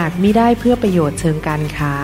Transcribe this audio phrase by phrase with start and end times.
[0.00, 1.94] หากมิได้เพื่อประโยชน์เชิงการค้า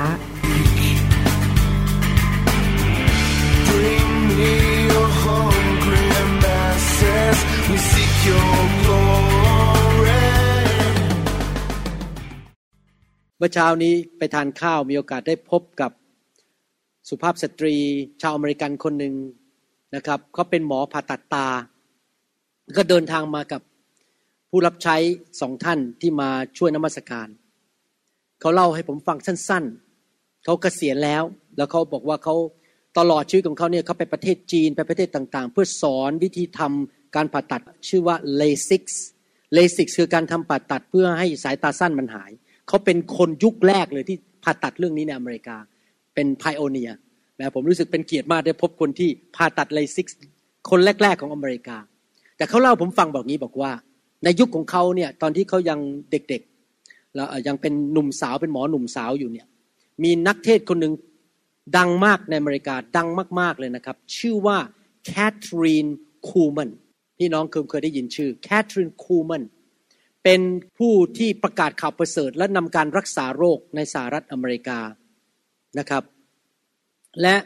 [13.37, 15.93] เมื่อเช้านี้ไปทานข้าวมีโอกาสได้พบกับ
[17.09, 17.77] สุภาพสตรี
[18.23, 19.15] ชาวอเมริกันคนหนึ่ง
[19.95, 21.47] นะครับเขาเป็นหมอผ่าตัดตา
[22.77, 23.63] ก็เดินทางมากับ
[24.51, 24.97] ผู้รับใช้
[25.41, 27.29] สองท่านที่มาช่วยนมัสการ
[28.41, 29.65] เขาเล่าให้ผมฟังสั้น
[30.05, 31.23] ๆ เขาเกษียณแล้ว
[31.57, 32.35] แล้วเขาบอกว่าเขา
[32.99, 38.83] ตลอดชีวิตของเขาเนี่ยเขาไปประเทศจีนไปประเทศต่างๆ เพื่อสอนวิธีทำการผ่าตัดชื่อว่า LASIK
[39.57, 42.31] LASIK คือการทำผ่าตัดเพื่อให้สายตาสั้นมันหาย
[42.69, 45.57] เขาเป็นคนยุคแรกเลยที่ผ่าตัดเรื่องนี้ในอเมริกา
[46.15, 46.91] เป็นไพโอเนีย
[47.39, 50.07] นะผมรู้สึกเป็นเกียรติมากได้พบคนที่ผ่าตัด LASIK
[50.71, 51.77] คนแรก ๆ ของอเมริกา
[52.37, 53.73] แต่เขาเล่าผมฟังบอกงี้บอกว่า
[54.25, 55.79] ในยุคของเขาเนี่ยตอนที่เขายัง
[56.11, 56.50] เด็กๆ
[57.15, 59.47] แล้วยังเป็นหนุ่มสาวเป็นหมอหนุ่มสาวอยู่เนี่ย
[60.03, 60.93] มีนักเทศคนหนึ่ง
[61.77, 63.09] ดังมากในอเมริกาดัง
[63.41, 64.59] มาก ๆ เลยนะครับ ชื่อว่า
[65.07, 65.13] แค
[65.45, 65.87] ทรีน
[66.29, 66.71] คูแมน
[67.19, 69.43] พี่น้องเคยเคยได้ยินชื่อแคทรีนคูแมน
[70.25, 70.41] เป็น
[70.79, 74.79] ผู้ที่ประกาศข่าวประเสริฐ และนำการรักษาโรคในสหรัฐอเมริกา
[75.79, 76.03] นะครับ
[77.23, 77.37] และ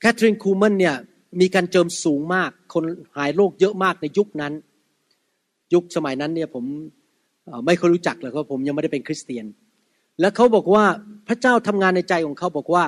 [0.00, 0.96] แคทรีนคูแมนเนี่ย
[1.40, 2.84] มีการเจิมสูงมาก คน
[3.16, 4.52] หายโรคเยอะมากในยุคนั้น
[5.74, 6.64] ยุคสมัยนั้นเนี่ยผม
[7.66, 9.46] ไม่ค่อยรู้จักเลยเพราะผมยังไม่ได้เป็นคริสเตียน
[10.20, 10.84] แล้วเขาบอกว่า
[11.28, 12.84] พระเจ้าทำงานในใจของเขาบอกว่า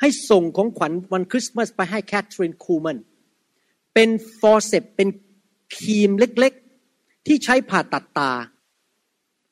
[0.00, 2.98] ให้ส่งของขวัญวันคริสต์มาสไปให้แคทเธอรีนคูแมน
[3.94, 4.08] เป็น
[4.40, 5.08] forceps เป็น
[5.76, 8.30] คีมเล็กๆ ที่ใช้ผ่าตัดตา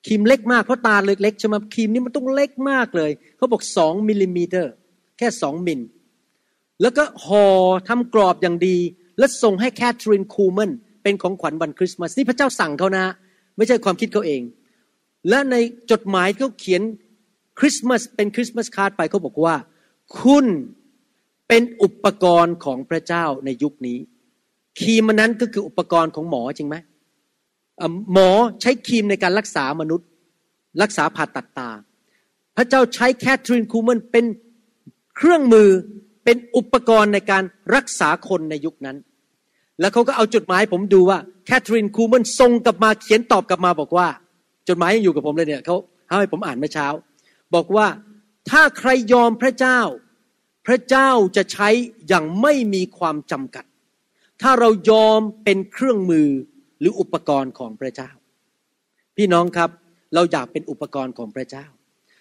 [0.07, 4.61] คีมเล็กมากเพราะตาเล็กๆใช่ไหมคีมนี้มันต้องเล็กมากเลย เขาบอกสองมิลลิเมตร
[5.19, 5.81] แค่สองมิล
[6.83, 7.47] แล้วก็ห่อ
[7.89, 8.77] ทำกรอบอย่างดี
[9.19, 10.71] แล้วส่งให้แคทเธอรีนคูแมน
[11.03, 13.05] เป็นของขวัญวันคริสต์มาสนี่พระเจ้าสั่งเขานะ
[13.57, 14.43] ไม่ใช่ความคิดเขาเอง
[15.29, 15.57] และใน
[15.91, 16.83] จดหมายเขาเขียน
[17.59, 19.55] คริสต์มาสเป็น Christmas card ไปเขาบอกว่า
[20.19, 20.47] คุณ
[21.49, 23.99] เป็นอุปกรณ์ของพระเจ้าในยุคนี้
[24.81, 26.77] คีมอันนั้นก็คืออุปกรณ์ของหมอจริงไหม
[28.13, 30.09] หมอใช้คีมในการรักษามนุษย์
[30.83, 31.71] รักษาผ่าตัดตา
[32.57, 34.25] พระเจ้าใช้แคทรีนคูแมนเป็น
[35.17, 35.69] เครื่องมือ
[36.25, 37.45] เป็นอุปกรณ์ในการ
[37.75, 38.97] รักษาคนในยุคนั้น
[39.81, 44.09] แล้วเขาก็เอาจดหมายผมดูว่าแคทรีนคูแมนส่งกลับมาเขียนตอบกลับมาบอกว่า
[44.69, 45.77] จดหมายยังอยู่กับผมเลยเนี่ยเขา
[46.21, 46.87] ให้ผมอ่านเมื่อเช้า
[47.55, 47.87] บอกว่า
[48.51, 49.81] ถ้าใครยอมพระเจ้า
[50.67, 51.69] พระเจ้าจะใช้
[52.09, 53.65] อย่างไม่มีความจำกัด
[54.43, 56.29] ถ้าเรายอมเป็นเครื่องมือ
[56.81, 58.11] หรืออุปกรณ์ของพระเจ้า
[59.17, 59.71] พี่น้องครับ
[60.15, 61.67] เราอยากเป็นอุปกรณ์ของพระเจ้า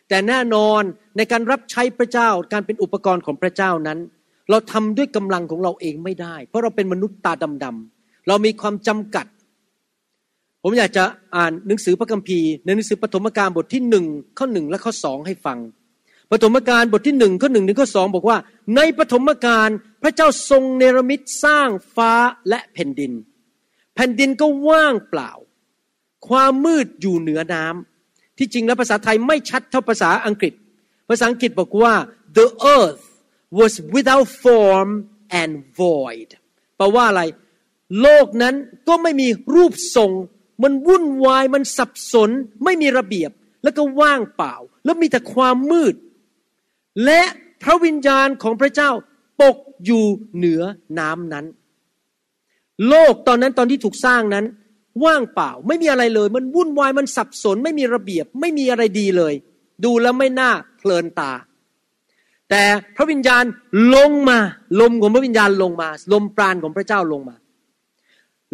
[0.09, 0.81] แต่แน่นอน
[1.18, 4.00] ในการรับใช้พระเจ้าการเป็นอุปกรณ์ของพระเจ้านั้น
[4.50, 7.34] เราทำด้วยกำลังของเราเองไม่ได้ เพราะเราเป็นมนุษย์ตา
[7.64, 9.26] ดำๆเรามีความจำกัด
[10.64, 11.04] ผมอยากจะ
[11.36, 14.06] อ่านหนังสือพระคัมภีร์ในหนังสือปฐมกาลบทที่หนึ่ง
[14.38, 15.59] ข้อหนึ่งและข้อสองให้ฟัง
[16.32, 18.38] ปฐมกาลบทที่หนึ่งข้อหนึ่งถึงข้อสองบอกว่า
[18.76, 19.70] ในปฐมกาล
[20.03, 22.14] พระเจ้าทรงเนรมิตสร้างฟ้า
[22.50, 23.12] และแผ่นดิน
[23.96, 25.32] แผ่นดินก็ว่างเปล่า
[26.28, 30.53] ความมืดอยู่เหนือน้ำที่จริงแล้วภาษาไทยไม่ชัดเท่าภาษาอังกฤษ
[31.09, 31.94] ภาษาอังกฤษบอกว่า
[32.38, 33.03] the earth
[33.59, 34.90] was without form
[35.41, 36.30] and void
[36.78, 37.22] แปลว่าอะไร
[38.02, 38.56] โลกนั้น
[38.88, 40.12] ก็ไม่มีรูปทรง
[40.64, 42.30] มันวุ่นวาย มันสับสน
[42.64, 43.31] ไม่มีระเบียบ
[43.64, 44.56] แล้วก็ว่างเปล่า
[44.86, 45.96] แล้วมีแต่ความมืด
[47.06, 47.22] และ
[47.64, 48.91] พระวิญญาณของพระเจ้า
[49.41, 50.03] ปกอยู่
[50.35, 50.62] เหนือ
[51.00, 51.46] น้ำนั้น
[52.90, 54.46] โลกตอนนั้นตอนที่ถูกสร้างนั้น
[55.06, 59.34] ว่างเปล่า ไม่มีอะไรเลย มันวุ่นวาย มันสับสน ไม่มีระเบียบ ไม่มีอะไรดีเลย
[59.84, 61.32] ดูแล้วไม่น่าเพลินตา
[62.55, 63.44] แต่พระวิญญาณ
[63.96, 64.40] ลงมา
[64.82, 67.35] ลมของพระวิญญาณลงมา ลมปราณของพระเจ้าลงมา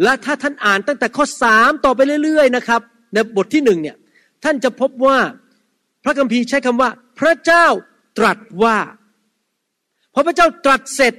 [0.02, 2.80] และถ้าท่านอ่านตั้งแต่ข้อสามต่อไปเรื่อย ๆ นะครับ
[3.12, 3.96] ในบทที่หนึ่งเนี่ย
[4.44, 5.18] ท่านจะพบว่า
[6.04, 7.66] พระคัมภีร์ใช้คำว่า พระเจ้า
[8.18, 8.78] ตรัสว่า
[10.14, 11.14] พอพระเจ้าตรัสเสร็จ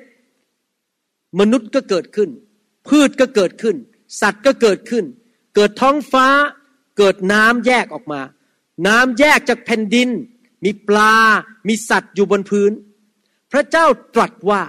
[1.39, 2.29] มนุษย์ก็เกิดขึ้น
[2.87, 3.75] พืชก็เกิดขึ้น
[4.21, 5.05] สัตว์ก็เกิดขึ้น
[5.55, 6.27] เกิดท้องฟ้า
[6.97, 8.21] เกิดน้ำแยกออกมา
[8.87, 10.09] น้ำแยกจากแผ่นดิน
[10.65, 11.15] มีปลา
[11.67, 12.71] มีสัตว์อยู่บนพื้น
[13.51, 13.85] พระเจ้า
[14.15, 14.61] ตรัสว่า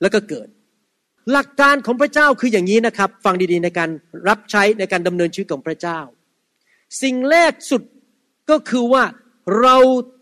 [0.00, 0.48] แล้วก็เกิด
[1.32, 3.90] หลักการของพระเจ้าคืออย่างนี้นะครับ ฟังดีๆในการ
[4.28, 6.00] รับใช้ในการดำเนินชีวิตของพระเจ้า
[7.02, 7.82] สิ่งแรกสุด
[8.50, 9.04] ก็คือว่า
[9.60, 9.76] เรา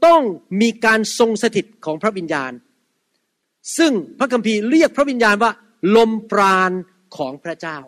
[0.07, 0.23] ต้อง
[0.61, 2.53] มีการทรงสถิตของพระวิญญาณ
[3.79, 5.53] ซึ่งพระคัมภีร์เรียกพระวิญญาณว่า
[5.97, 6.73] ลมปราณ
[7.17, 7.79] ของพระเจ้า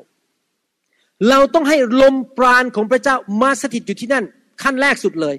[1.29, 4.25] เราต้องให้ลมปราณของพระเจ้ามาสถิตอยู่ที่นั่น
[4.63, 5.37] ขั้นแรกสุดเลย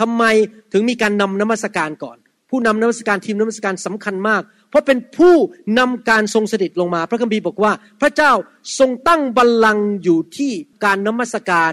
[0.00, 0.24] ทำไม
[0.72, 2.18] ถึงมีการนำนมัสการก่อน
[2.50, 5.34] ผู้นำนมัสการทีมนมัสการสำคัญมาก เพราะเป็นผู้
[5.78, 8.32] นำการทรงสถิตลงมา พระคัมภีร์บอกว่า พระเจ้า
[8.78, 10.52] ทรงตั้งบัลลังก์อยู่ที่
[10.84, 11.72] การนมัสการ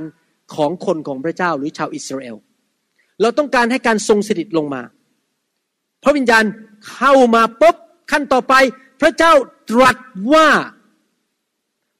[0.55, 2.35] ของคนของพระเจ้าหรือชาวอิสราเอล
[3.21, 4.81] เราต้องการให้การทรงสถิตลงมา
[6.03, 6.43] พระวิญญาณ
[6.93, 7.75] เข้ามาปุ๊บ
[8.11, 8.53] ขั้นต่อไป
[9.01, 9.33] พระเจ้า
[9.69, 9.97] ตรัส
[10.33, 10.47] ว่า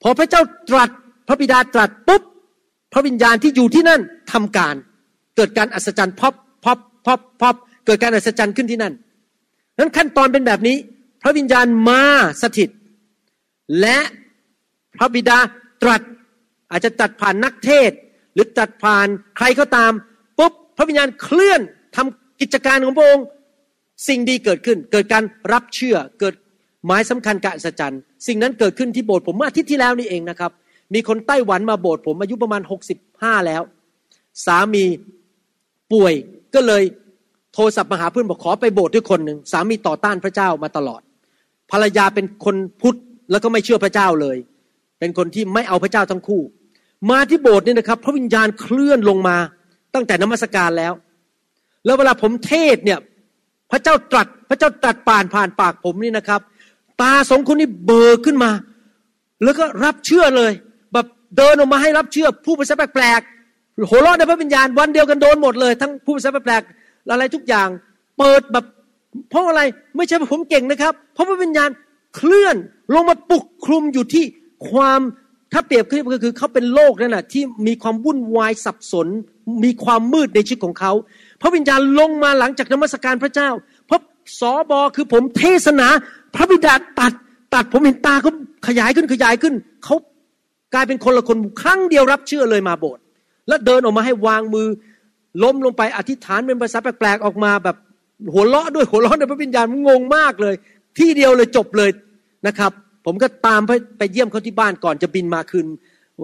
[0.02, 0.90] พอพระเจ้าตรัส
[1.28, 2.24] พระบิดาตรัสปุ๊บ
[2.94, 4.02] พระวิญญาณที่อยู่ที่นั่น
[4.32, 4.76] ทำการ
[5.36, 7.56] เกิดการอัศจรรย์พอบพอบพอบพอบ
[7.86, 8.94] เกิดการอัศจรรย์ขึ้นที่นั่น
[9.80, 10.78] นั้นขั้นตอนเป็นแบบนี้
[11.24, 12.04] พระวิญญาณมา
[12.42, 12.70] สถิต
[13.82, 13.98] และ
[14.98, 15.38] พระบิดา
[15.82, 16.02] ตรัส
[16.72, 17.92] อาจจะตัดผ่านนักเทศ
[18.34, 19.92] หรือตัดผ่านใครก็ตาม
[20.38, 21.62] ปุ๊บพระวิญญาณเคลื่อน
[21.96, 23.26] ทำกิจการของพระองค์
[24.08, 25.24] สิ่งดีเกิดขึ้น เกิดการ
[25.54, 26.36] รับเชื่อเกิด
[26.86, 30.52] หมายสำคัญการอัศจรรย์สิ่งนั้นเกิดขึ้นที่โบสถ์ผมเมื่ออาทิตย์ที่แล้วนี่เองนะครับ
[30.94, 32.62] มีคนไต้หวันมาโบสถ์ผมอายุประมาณ
[33.04, 33.62] 65 แล้ว
[34.46, 34.86] สามี
[35.94, 36.14] ป่วย
[36.56, 36.84] ก็เลย
[37.54, 41.02] โทรศัพท์มาหาเพื่อนบอกขอไปโบสถ์ด้วยคนหนึ่งสามีต่อต้านพระเจ้ามาตลอด
[41.72, 42.98] ภรรยาเป็นคนพุทธ
[43.32, 44.38] แล้วก็ไม่เชื่อพระเจ้าเลย
[45.00, 46.42] เป็นคนที่ไม่เอาพระเจ้าทั้งคู่
[47.12, 49.38] มาที่โบสถ์นี่นะครับ พระวิญญาณเคลื่อนลงมา
[49.94, 50.94] ตั้งแต่นมัสการแล้ว
[51.86, 53.00] แล้วเวลาผมเทศเนี่ย
[53.72, 56.42] พระเจ้าตรัสพระเจ้าตรัสป่านผ่านปากผมนี่นะครับ
[57.02, 58.52] ตาสองคนนี้เบิกขึ้นมา
[59.44, 60.52] แล้วก็รับเชื่อเลย
[60.94, 61.06] แบบ
[61.38, 63.22] เดินออกมาให้รับเชื่อผู้ภาษาแปลก
[63.90, 67.68] หัวเราะในพระวิญญาณวันเดียวกันโดนหมดเลย ทั้งผู้ภาษาแปลกๆอะไรทุกอย่าง
[68.18, 68.66] เปิดแบบ
[69.30, 69.62] เพราะอะไร
[69.98, 71.70] ไม่ใช่ผมเก่งนะครับ เพราะพระวิญญาณ
[72.16, 72.56] เคลื่อน
[72.94, 74.26] ลงมาปกคลุมอยู่ที่
[74.70, 75.02] ความ
[75.54, 79.08] ถ้าเปรียบเทียบก็คือเขาเป็นโลกนั่นแหะที่มีความวุ่นวายสับสน
[79.64, 80.92] มีความมืดในชีวิตของเขา
[81.42, 83.50] พระวิญญาณลงมาหลังจากนมัสการพระเจ้า
[83.88, 84.02] เพราะ
[84.40, 85.88] สอบอคือผมเทศนา
[86.36, 87.14] พระบิดาตัด
[87.54, 88.32] ตัดผมเห็นตาเขา
[88.68, 89.54] ขยายขึ้นขยายขึ้น
[89.86, 89.96] เขา
[90.74, 93.02] กลายเป็นคนละคนครั้งเดียวรับเชื่อเลยมาโบสถ์
[93.48, 94.68] แล้วเดินออกมาให้วางมือ
[95.44, 97.78] ล้มลงไปอธิษฐานเป็นภาษาแปลกๆออกมาแบบ
[98.34, 100.56] หัวเราะด้วยหัวเราะในพระวิญญาณงงมากเลย
[101.00, 101.90] ที่เดียวเลยจบเลย
[102.48, 102.72] นะครับ
[103.06, 105.68] ผมก็ตามไปไปเยี่ยมเขาที่บ้านก่อนจะบินมาคืน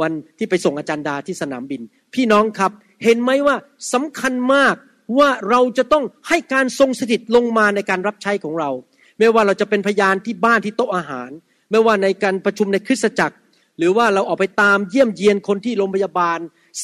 [0.01, 1.81] วันที่ไปส่งอาจารย์ดาที่สนามบิน
[2.13, 2.71] พี่น้องครับ
[3.03, 3.55] เห็นไหมว่า
[3.93, 4.75] สำคัญมาก
[5.17, 8.69] ว่าเราจะต้องให้การทรงสถิตลงมาในการรับใช้ของเรา
[9.17, 11.29] ไม่ว่าเราจะเป็นพยานที่บ้านที่โต๊ะอาหาร
[11.71, 13.35] ไม่ว่าในการประชุมในคริสตจักร
[13.77, 16.39] หรือว่าเราออกไปตามเยี่ยมเยียนคนที่โรงพยาบาล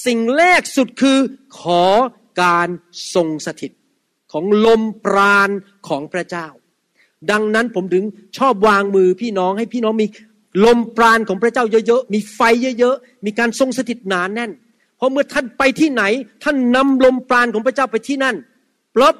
[0.05, 1.17] สิ่งแรกสุดคือ
[1.59, 1.83] ขอ
[2.41, 2.69] การ
[3.13, 3.71] ทรงสถิต
[4.31, 5.49] ของลมปราณ
[5.87, 6.47] ของพระเจ้า
[7.31, 8.03] ดังนั้นผมถึง
[8.37, 10.07] ชอบวางมือพี่น้องให้พี่น้องมี
[10.65, 12.39] ลมปราณของพระเจ้าเยอะๆ มีไฟ
[12.79, 14.51] เยอะๆ มีการทรงสถิตหนานแน่น
[14.97, 16.03] เพราะเมื่อท่านไปที่ไหน
[16.43, 18.35] ท่านนำลมปราณของพระเจ้าไปที่นั่น
[18.95, 19.15] ปลบ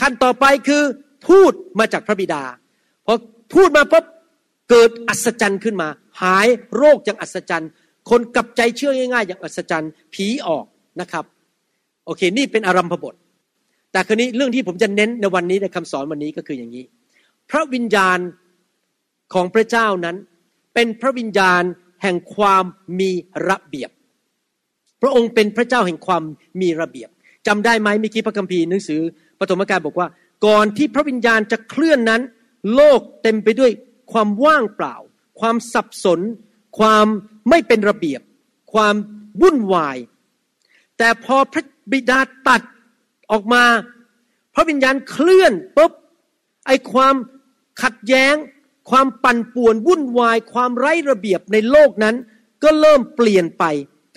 [0.00, 0.82] ขั้นต่อไปคือ
[1.28, 2.42] พูดมาจากพระบิดา
[3.06, 3.14] พอ
[3.54, 4.04] พูดมาปุ๊บ
[4.70, 5.88] เกิดอัศจรรย์ขึ้นมา
[6.22, 6.46] หาย
[6.76, 7.70] โรคอย่างอัศจรรย์
[8.10, 10.64] คนกลับใจเชื่อง่ายๆ อย่างอัศจรรย์ผีออก
[11.00, 11.24] นะครับ
[12.06, 13.14] โอเค นี่เป็นอารัมพบท
[13.92, 16.84] แต่ครนี้เรื่องที่ผมจะเน้นในวันนี้ในคำสอนวันนี้ก็คืออย่างนี้
[17.50, 18.18] พระวิญญาณ
[19.34, 20.16] ของพระเจ้านั้น
[20.74, 21.62] เป็นพระวิญญาณ
[22.02, 22.64] แห่งความ
[23.00, 23.10] มี
[23.48, 23.90] ระเบียบ
[25.02, 26.22] พระองค์เป็นพระเจ้าแห่งความ
[26.60, 27.08] มีระเบียบ
[27.46, 29.00] จำได้ไหมเมื่อกี้พระคัมภีร์หนังสือ
[29.40, 30.08] ปฐมกาลบอกว่า
[30.46, 32.22] ก่อนที่พระวิญญาณจะเคลื่อนนั้น
[32.74, 33.70] โลกเต็มไปด้วย
[34.12, 34.96] ความว่างเปล่า
[35.40, 36.20] ความสับสน
[36.78, 37.06] ความ
[37.48, 38.20] ไม่เป็นระเบียบ
[38.72, 38.94] ความ
[39.42, 39.96] วุ่นวาย
[40.98, 42.62] แต่พอพระบิดาตัด
[43.30, 43.64] ออกมา
[44.54, 45.92] พระวิญญาณเคลื่อนปุ๊บ
[46.66, 47.14] ไอความ
[47.82, 48.34] ขัดแย้ง
[48.90, 52.16] ความปั่นป่วนวุ่นวาย ความไร้ระเบียบในโลกนั้น
[52.62, 53.64] ก็เริ่มเปลี่ยนไป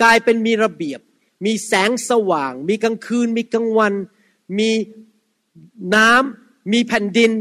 [0.02, 1.00] กลายเป็นมีระเบียบ
[1.44, 3.92] มีแสงสว่าง มีกลางคืน มีกลางวัน
[4.58, 4.70] มี
[5.94, 7.32] น้ำมีแผ่นดิน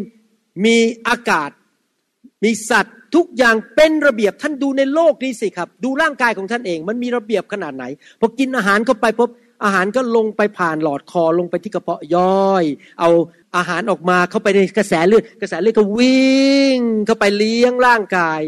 [0.65, 0.75] มี
[1.07, 1.51] อากาศ
[2.43, 7.85] มีสัตว์ ทุกอย่างเป็นระเบียบท่านดูในโลกนี้สิครับ ดูร่างกายของท่านเอง มันมีระเบียบขนาดไหน
[8.19, 9.29] พอกินอาหารเข้าไปปุ๊บ
[9.63, 12.65] อาหารก็ลงไปผ่านหลอดคอลงไปที่กระเพาะย่อย
[12.99, 13.09] เอา
[13.57, 18.41] อาหารออกมาเข้าไปในกระแสเลือดกระแสเลือดก็วิ่งเข้าไปเลี้ยงร่างกาย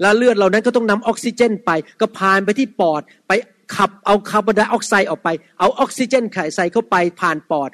[0.00, 3.32] แล้วเลือดเหล่านั้นก็ต้องนำออกซิเจนไป ก็ผ่านไปที่ปอดไป
[3.74, 7.70] ขับเอาคาร์บอนไดออกไซด์ออกไป เอาออกซิเจนไขใส่เข้าไปผ่านปอด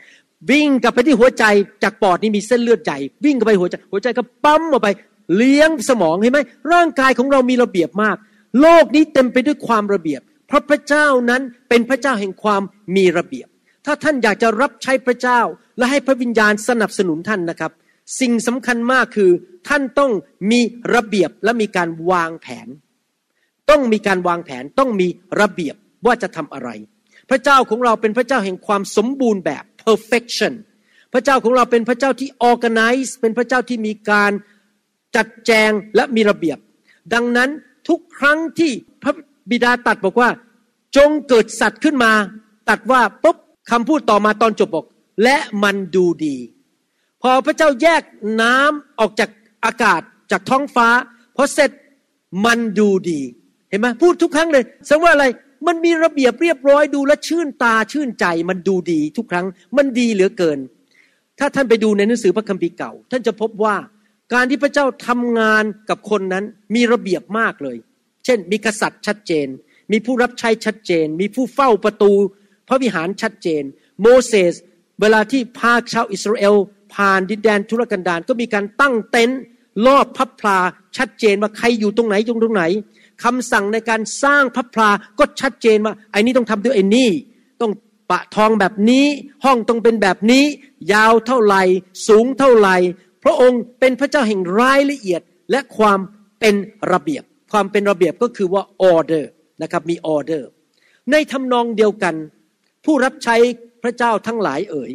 [0.50, 1.44] วิ่งกลับไปที่หัวใจ
[1.82, 4.88] จากปอดนี่มีเส้นเลือดใหญ่วิ่งกลับไปหัวใจหัวใจก็ปั๊มออกไป
[5.37, 6.40] เลี้ยงสมองเห็นไหม
[6.73, 8.16] ร่างกายของเรามีระเบียบมาก
[8.61, 12.62] โลกนี้เต็มไปด้วยความระเบียบ เพราะพระเจ้านั้นเป็นพระเจ้าแห่งความ
[12.97, 13.49] มีระเบียบ
[13.87, 15.40] ถ้าท่านอยากจะรับใช้พระเจ้า
[15.78, 17.73] และให้พระวิญญาณสนับสนุนท่านนะครับ
[18.21, 19.30] สิ่งสำคัญมากคือ
[19.68, 20.12] ท่านต้อง
[20.50, 20.61] มี
[20.95, 22.68] ระเบียบและมีการวางแผน
[23.71, 25.09] ต้องมีการวางแผนต้องมี
[25.40, 26.71] ระเบียบว่าจะทำอะไร
[27.30, 30.52] พระเจ้าของเราเป็นพระเจ้าแห่งความสมบูรณ์แบบ perfection
[31.12, 34.33] พระเจ้าของเราเป็นพระเจ้าที่ organize เป็นพระเจ้าที่มีการ
[35.16, 36.58] จัดแจงและมีระเบียบ
[37.14, 37.50] ดังนั้น
[37.88, 38.70] ทุกครั้งที่
[39.02, 39.12] พระ
[39.50, 40.30] บิดาตัดบอกว่า
[40.96, 42.12] จงเกิดสัตว์ขึ้นมา
[42.68, 43.37] ตัดว่าปุ๊บ
[43.70, 44.87] คำพูดต่อมาตอนจบบอก
[45.23, 46.37] และมันดูดี
[47.23, 48.02] พอพระเจ้าแยก
[48.42, 49.30] น้ำออกจาก
[49.64, 50.88] อากาศจากท้องฟ้า
[51.37, 51.70] พอเสร็จ
[52.44, 53.20] มันดูดี
[53.70, 55.26] เห็นไหมพูดทุกครั้งเลยแสดงว่าอะไร
[55.66, 59.46] มันมีระเบียบเรียบร้อยดูและชื่นตาชื่นใจมันดูดีทุกครั้ง
[59.76, 60.58] มันดีเหลือเกิน
[61.38, 63.76] ถ้าท่านไปดูในหนังสือพระคัมภีร์เก่า ท่านจะพบว่า
[64.33, 67.76] การที่พระเจ้าทำงานกับคนนั้นมีระเบียบมากเลย
[68.25, 69.47] เช่น มีกษัตริย์ชัดเจน
[69.92, 72.12] มีผู้รับใช้ชัดเจน มีผู้เฝ้าประตู
[72.68, 73.62] พระวิหารชัดเจน
[74.00, 74.54] โมเสส
[75.00, 76.54] เวลาที่พาชาวอิสราเอล
[76.95, 79.40] ผ่านดินแดนทุรกันดารก็มีการตั้งเต็นท์
[79.87, 80.59] รอบพระพลา
[80.97, 82.64] ชัดเจนว่าใครอยู่ตรงไหนตรงตรงไหน
[83.25, 87.11] คำสั่งในการสร้างพระพลาก็ชัดเจนว่าไอ้นี้ต้องทำด้วยไอ้นี่
[87.61, 87.73] ต้อง
[88.11, 89.06] ปะทองแบบนี้
[89.45, 90.45] ห้องต้องเป็นแบบนี้
[90.92, 91.62] ยาวเท่าไหร่
[92.09, 92.76] สูงเท่าไหร่
[93.28, 96.00] พระองค์เป็นพระเจ้าแห่งรายละเอียดและความ
[96.40, 96.54] เป็น
[96.92, 99.25] ระเบียบ ความเป็นระเบียบก็คือว่า order
[99.62, 100.42] นะครับมี order
[101.12, 102.14] ในทำนองเดียวกัน
[102.85, 103.37] ผู้รับใช้
[103.83, 104.92] พระเจ้าทั้งหลายเอ๋ย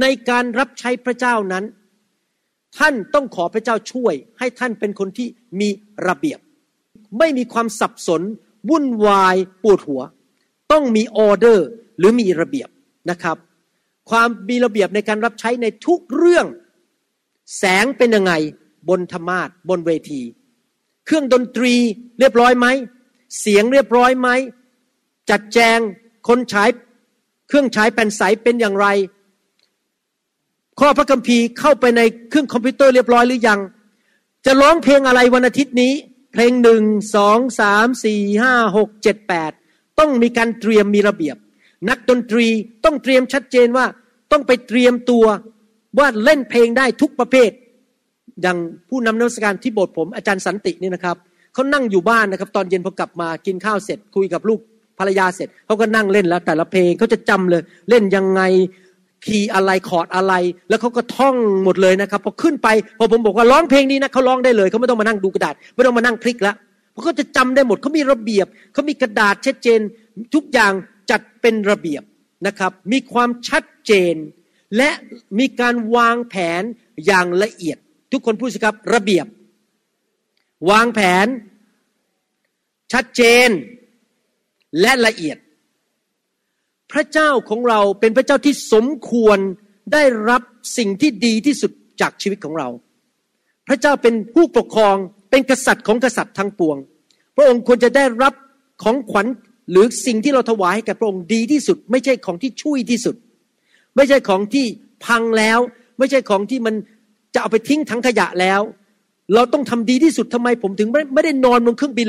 [0.00, 1.64] ในการรับใช้พระเจ้านั้น
[2.78, 5.28] ท่านต้องขอพระเจ้าช่วย ให้ท่านเป็นคนที่
[5.60, 5.68] มี
[6.08, 6.38] ระเบียบ
[7.18, 8.22] ไม่มีความสับสน
[8.70, 10.02] วุ่นวายปวดหัว
[10.72, 11.68] ต้องมีออเดอร์
[11.98, 12.68] หรือมีระเบียบ
[13.10, 13.36] นะครับ
[14.10, 16.46] ความมีระเบียบในการรับใช้ในทุกเรื่อง
[17.58, 18.32] แสงเป็นยังไง
[18.88, 20.22] บนธรรมาทบนเวที
[21.06, 21.74] เครื่องดนตรี
[22.18, 22.66] เรียบร้อยไหม
[23.40, 24.28] เสียงเรียบร้อยไหม
[25.30, 25.78] จัดแจง
[26.28, 26.68] คนฉาย
[27.48, 28.86] เครื่องฉายแผ่นใสเป็นอย่างไร
[30.80, 33.60] ข้อพระคัมภีร์เข้าไปในเครื่องคอมพิวเตอร์เรียบร้อยหรือยัง
[34.46, 35.92] จะร้องเพลงอะไรวันอาทิตย์นี้
[36.32, 36.82] เพลงหนึ่ง
[37.14, 39.52] สองสามสี่ห้าหกเจ็ดแปด
[39.98, 41.36] ต้องมีการเตรียมมีระเบียบ
[41.88, 42.46] นักดนตรี
[42.84, 43.86] ต้องเตรียมชัดเจนว่า
[44.32, 45.26] ต้องไปเตรียมตัว
[45.98, 47.50] ว่าเล่นเพลงได้ทุกประเภท
[48.42, 51.16] อย่างผู้นำนักการที่โบสถ์ผมอาจารย์สันตินี่นะครับ
[51.54, 54.60] เขานั่งอยู่บ้านนะครับ ตอนเย็นพอกลับมากินข้าวเสร็จ คุยกับลูก
[54.98, 58.42] ภรรยาเสร็จเขาก็นั่งเล่นแล้ว แต่ละเพลงเขาจะจำเลย เล่นยังไง
[59.24, 60.34] คีย์อะไรคอร์ดอะไร
[60.68, 62.68] แล้วเขาก็ท่องหมดเลยนะครับพอขึ้นไป
[62.98, 66.56] พอผมบอกว่าร้องเพลงนี้นะเขาร้องได้เลยเขาไม่ต้องมานั่งดูกระดาษ ไม่ต้องมานั่งคลิกแล้ว
[66.92, 69.80] เพราะเขาจะจำได้หมดเขามีระเบียบเขามีกระดาษชัดเจน
[70.34, 70.72] ทุกอย่าง
[71.10, 72.02] จัดเป็นระเบียบ
[72.46, 74.14] นะครับ มีความชัดเจน
[74.76, 74.90] และ
[75.38, 76.62] มีการวางแผน
[77.06, 77.78] อย่างละเอียด
[78.12, 79.26] ทุกคนพูดสิครับระเบียบ
[80.70, 81.26] วางแผน
[82.92, 83.48] ชัดเจน
[84.80, 85.36] และละเอียด
[86.92, 89.38] พระเจ้าของเราเป็นพระเจ้าที่สมควร
[89.92, 90.42] ได้รับ
[90.76, 92.68] สิ่งที่ดีที่สุดจากชีวิตของเรา
[93.68, 94.96] พระเจ้าเป็นผู้ปกครอง
[95.30, 96.76] เป็นกษัตริย์ของกษัตริย์ทั้งปวง
[97.36, 98.34] พระองค์ควรจะได้รับ
[98.82, 99.26] ของขวัญ
[99.70, 103.14] หรือสิ่งที่เราถวายให้กับพระองค์ดีที่สุด ไม่ใช่ของที่ช่วยที่สุด
[104.00, 104.66] ไม่ใช่ของที่
[105.06, 105.58] พังแล้ว
[105.98, 106.74] ไม่ใช่ของที่มัน
[107.34, 108.60] จะเอาไปทิ้งถังขยะแล้ว
[109.34, 112.08] เราต้องทำดีที่สุดทำไมผมถึงไม่ไม่ได้นอนบนเครื่องบิน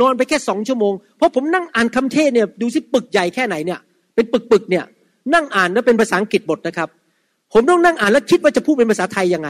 [0.00, 3.80] นอนไปแค่สองชั่วโมง เพราะผมนั่งอ่านคำเทศเนี่ยดูสิปึกใหญ่แค่ไหนเนี่ย
[4.14, 4.84] เป็นปึกปึกเนี่ย
[5.34, 6.88] นั่งอ่านแล้วเป็นภาษาอังกฤษบทนะครับ
[7.52, 9.48] ผมต้องนั่งอ่านแล้วคิดว่าจะพูดเป็นภาษาไทยยังไง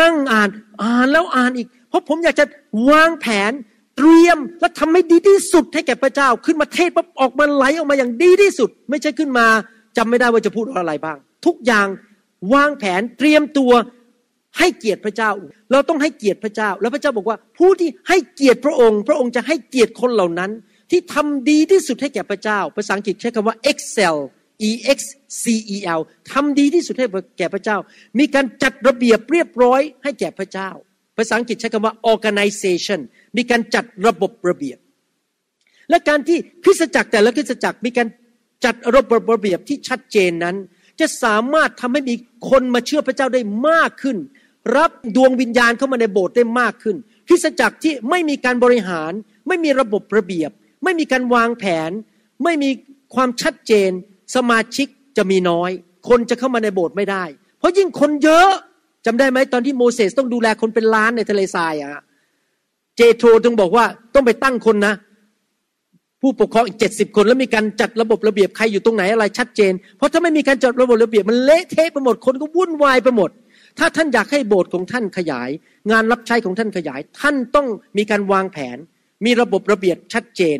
[0.00, 0.48] นั่งอ่าน
[0.82, 2.44] อ่านแล้วอ่านอีก เพราะผมอยากจะ
[2.90, 3.52] วางแผน
[3.96, 9.46] เตรียมและทำให้ดีที่สุดให้แก่พระเจ้า ขึ้นมาเทศปั๊บออกมาไหลออกมาอย่างดีที่สุด ไม่ใช่ขึ้นมา
[9.96, 11.86] จำไม่ได้ว่าจะพูดอะไรบ้าง ทุกอย่าง
[12.54, 13.72] วางแผนเตรียมตัว
[14.58, 15.30] ให้เกียรติพระเจ้า
[15.72, 20.50] เราต้องให้เกียรติพระเจ้า แล้วพระเจ้าบอกว่า ผู้ที่ให้เกียรติพระองค์ พระองค์จะให้เกียรติคนเหล่านั้น
[20.90, 24.16] ที่ทำดีที่สุดให้แก่พระเจ้า ภาษาอังกฤษใช้คำว่า excel
[24.68, 24.98] e x
[25.42, 26.00] c e l
[26.32, 27.06] ทำดีที่สุดให้
[27.38, 27.76] แก่พระเจ้า
[28.18, 30.70] มีการจัดระเบียบเรียบร้อยให้แก่พระเจ้า
[31.18, 33.00] ภาษาอังกฤษใช้คำว่า organization
[33.36, 34.78] มีการจัดระบบระเบียบ
[35.90, 38.08] และการที่คริสตจักรแต่ละคริสตจักรมีการ
[38.64, 40.56] จัดระบบระเบียบที่ชัดเจนนั้น
[41.00, 42.14] จะสามารถทำให้มี
[42.50, 44.16] คนมาเชื่อพระเจ้าได้มากขึ้น
[44.76, 46.96] รับดวงวิญญาณเข้ามาในโบสถ์ได้มากขึ้น
[47.28, 49.12] คริสตจักรที่ไม่มีการบริหาร
[49.48, 50.50] ไม่มีระบบระเบียบ
[50.84, 51.90] ไม่มีการวางแผน
[52.44, 52.70] ไม่มี
[53.14, 53.90] ความชัดเจน
[54.34, 54.86] สมาชิก
[55.16, 55.70] จะมีน้อย
[56.08, 57.24] คนจะเข้ามาในโบสถ์ไม่ได้
[57.58, 58.50] เพราะยิ่งคนเยอะ
[59.06, 62.02] จำได้ไหมตอนที่โมเสสต้องดูแลคนเป็นล้านในทะเลทรายอะ
[62.96, 63.84] เจโทรต้องบอกว่า
[64.14, 64.94] ต้องไปตั้งคนนะ
[66.26, 73.30] ผู้ปกครองอีกเจ็ดสิบคน แล้วมีการจัดระบบระเบียบใครอยู่ตรงไหนอะไรชัดเจน เพราะถ้าไม่มีการจัดระบบระเบียบมันเละเทะไปหมดคนก็วุ่นวายไปหมด
[73.78, 75.50] ถ้าท่านอยากให้โบสถ์ของท่านขยาย
[75.90, 77.66] งานรับใช้ของท่านขยาย ท่านต้อง
[77.96, 78.76] มีการวางแผน
[79.24, 80.58] มีระบบระเบียบชัดเจน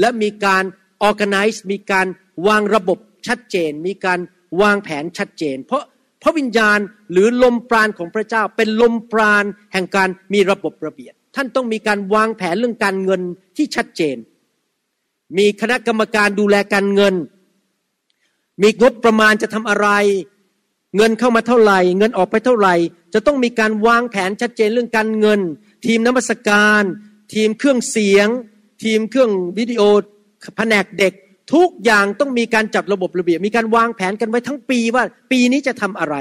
[0.00, 0.64] และมีการ
[1.08, 2.06] organize มีการ
[2.46, 4.20] วางระบบชัดเจน มีการ
[4.62, 5.82] วางแผนชัดเจน เพราะ
[6.22, 6.78] พระวิญญาณ
[7.12, 13.22] หรือลมปราณของพระเจ้าเป็นลมปราณแห่งการมีระบบระเบียบ ท่านต้องมีการวางแผนเรื่องการเงิน
[13.56, 14.16] ที่ชัดเจน
[15.38, 17.14] มีคณะกรรมการดูแลการเงิน
[18.62, 19.88] มีงบประมาณจะทำอะไร
[20.96, 22.74] เงินเข้ามาเท่าไหร่ เงินออกไปเท่าไหร่
[23.14, 25.40] จะต้องมีการวางแผนชัดเจนเรื่องการเงิน
[25.86, 26.82] ทีมนมัสการ
[27.34, 28.28] ทีมเครื่องเสียง
[28.84, 29.82] ทีมเครื่องวิดีโอ
[30.56, 31.12] แผนกเด็ก
[31.54, 36.16] ทุกอย่างต้องมีการจัดระบบระเบียบ มีการวางแผนกันไว้ทั้งปีว่า ปีนี้จะทำอะไร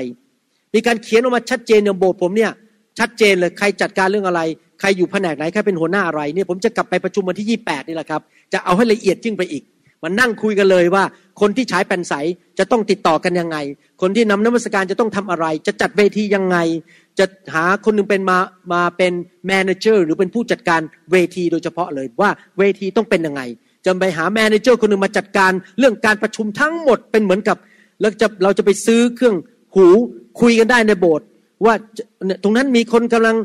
[0.73, 2.51] มีการเขียนออกมาชัดเจนในโบสถ์ผมเนี่ย
[2.99, 4.41] ชัดเจนเลยใครจัดการเรื่องอะไร
[4.81, 8.21] ใครอยู่แผนกไหนใครเป็นหัวหน้าอะไรเนี่ยผมจะกลับไปประชุมวันที่ 28 นี่แหละครับ
[8.53, 9.63] จะเอาให้ละเอียดยิ่งไปอีก
[10.03, 11.03] มานั่งคุยกันเลยว่า
[11.41, 12.13] คนที่ใช้แผ่นใส
[12.59, 13.57] จะต้องติดต่อกันยังไง
[14.01, 16.57] คนที่นำนมัสการจะต้องทำอะไร จะจัดเวทียังไง
[17.19, 18.37] จะหาคนหนึ่งเป็นมา
[18.73, 19.13] มาเป็น
[19.47, 23.41] manager หรือเป็นผู้จัดการเวทีโดยเฉพาะเลยว่าเวทีต้องเป็นยังไง
[23.85, 27.57] จะไปหา manager คนหนึ่งมาจัดการเรื่องการประชุมทั้งหมดเป็นเหมือนกับ
[28.01, 29.35] แล้วจะเราจะไปซื้อเครื่อง
[29.75, 29.87] หู
[30.41, 31.25] คุยกันได้ในโบสถ์
[31.65, 31.73] ว่า
[32.43, 33.35] ตรงนั้นมีคนกำลัง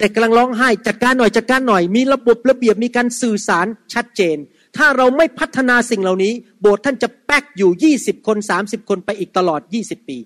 [0.00, 4.36] เด็กกำลังร้องไห้จัดการหน่อยจัดการหน่อย มีระบบระเบียบมีการสื่อสารชัดเจน
[4.76, 10.18] ถ้าเราไม่พัฒนาสิ่งเหล่านี้ โบสถ์ท่านจะแป๊กอยู่ 20 คน 30 คนไปอีกตลอด 20 ปี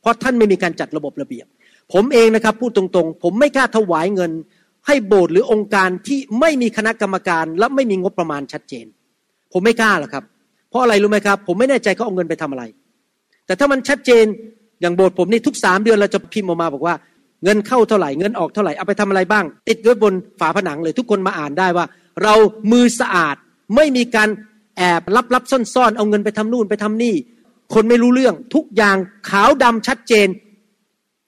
[0.00, 1.46] เพราะท่านไม่มีการจัดระบบระเบียบ
[1.92, 4.32] ผมเองนะครับพูดตรงๆ ผมไม่กล้าถวายเงิน
[4.86, 8.86] ให้โบสถ์หรือองค์การที่ไม่มีคณะกรรมการและไม่มีงบประมาณชัดเจน
[9.52, 10.24] ผมไม่กล้าหรอกครับ
[10.70, 12.64] เพราะอะไรรู้ไหมครับ ผมไม่แน่ใจเขาเอาเงินไปทำอะไร
[13.46, 14.24] แต่ถ้ามันชัดเจน
[14.80, 16.94] อย่างโบสถ์ผมนี่ทุกสามเดือนเราจะพิมพ์ออกมาบอกว่า
[17.44, 21.86] เงินเข้าเท่าไหร่เงินออกเท่าไหร่เอาไปทำอะไรบ้าง ติดไว้บนฝาผนังเลยทุกคนมาอ่านได้ว่า
[22.22, 22.34] เรา
[22.72, 23.36] มือสะอาด
[23.76, 24.28] ไม่มีการ
[24.76, 27.14] แอบลับลับซ่อนซ่อนๆเอาเงินไปทำนู่นไปทำนี่
[27.74, 28.96] คนไม่รู้เรื่องทุกอย่าง
[29.30, 30.28] ขาวดำชัดเจน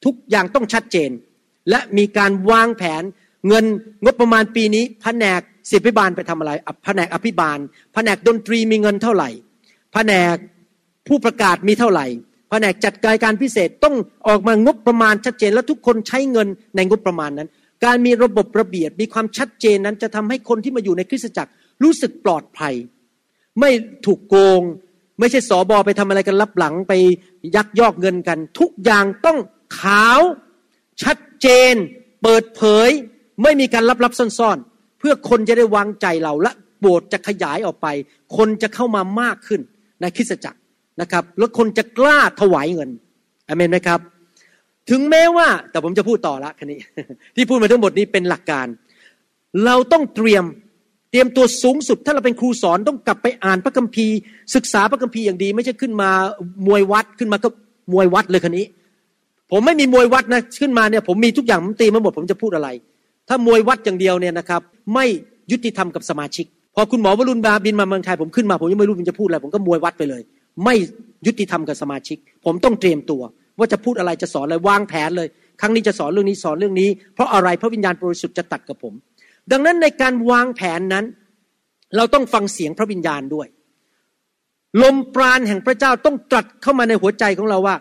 [0.04, 1.10] ทุกอย่างต้องชัดเจน
[1.70, 3.02] และมีการวางแผน
[3.48, 3.64] เงิน
[4.04, 5.40] งบประมาณปีนี้แผนก
[5.70, 6.52] ศิลปิบาลไปทำอะไร
[6.84, 7.58] แผนกอภิบาล
[7.94, 9.28] แผนกดนตรีมีเงินเท่าไหร่
[9.92, 10.36] แผนก
[11.08, 12.06] ผู้ประกาศมีเท่าไหร่
[12.52, 13.94] แผนกจัดการการพิเศษต้อง
[14.28, 17.48] ออกมางบประมาณชัดเจนและทุกคนใช้เงินในงบประมาณนั้น
[17.84, 21.50] การมีระบบระเบียบมีความชัดเจนนั้นจะทำให้คนที่มาอยู่ในคริสตจักร
[21.82, 22.74] รู้สึกปลอดภัย
[23.60, 23.70] ไม่
[24.06, 24.62] ถูกโกง
[25.20, 26.92] ไม่ใช่สอบอไปทำอะไรกันลับหลังไป
[27.56, 29.38] ยักยอกเงินกัน ทุกอย่างต้อง
[29.78, 30.20] ขาว
[31.02, 31.74] ชัดเจน
[32.22, 32.88] เปิดเผย
[33.42, 37.86] ไม่มีการลับลับซ่อนๆ เพื่อคนจะได้วางใจเราและโบสถ์จะขยายออกไป
[38.36, 39.60] คนจะเข้ามามากขึ้น
[40.00, 40.58] ในคริสตจักร
[41.00, 42.90] นะครับแล้วคนจะกล้าถวายเงิน
[43.48, 44.00] อเมนไหมครับ
[44.90, 46.78] ถึงแม้ว่าแต่ผมจะพูดต่อละคันนี้
[47.36, 48.66] ที่พูดมาทั้งหมดนี้เป็นหลักการ
[49.64, 50.44] เราต้องเตรียม
[51.10, 54.16] เตรียมตัวสูงสุด ถ้าเราเป็นครูสอนต้องกลับไปอ่านพระคัมภีร์
[54.54, 56.10] ศึกษาพระคัมภีร์อย่างดี ไม่ใช่ขึ้นมา
[56.66, 57.48] มวยวัดขึ้นมาก็
[57.92, 58.66] มวยวัดเลยคันนี้
[59.50, 62.68] ผมไม่มีมวยวัดนะขึ้นมาเนี่ยผมมีทุกอย่างผมตีมาหมดผมจะพูดอะไร
[63.28, 64.60] ถ้ามวยวัดอย่างเดียวเนี่ยนะครับ
[64.94, 65.06] ไม่
[65.50, 70.22] ยุติธรรมกับสมาชิก พอคุณหมอวรุณบาบินมาเมืองไทยผมขึ้นมาผมยังไม่รู้ผมจะพูดอะไรผมก็มวยวัดไปเลย
[70.64, 70.74] ไม่
[71.26, 73.22] ยุติธรรมกับสมาชิก ผมต้องเตรียมตัว
[73.58, 75.28] ว่าจะพูดอะไรจะสอนอะไรวางแผนเลย
[75.60, 78.94] ครั้งนี้จะสอนเรื่องนี้สอนเรื่องนี้ เพราะอะไรพระวิญญาณบริสุทธิ์จะตัดกับผม
[79.50, 81.04] ดังนั้นในการวางแผนนั้น
[81.96, 83.48] เราต้องฟังเสียงพระวิญญาณด้วย
[84.82, 87.76] ลมปราณแห่งพระเจ้าต้องตรัสเข้ามาในหัวใจของเราว่า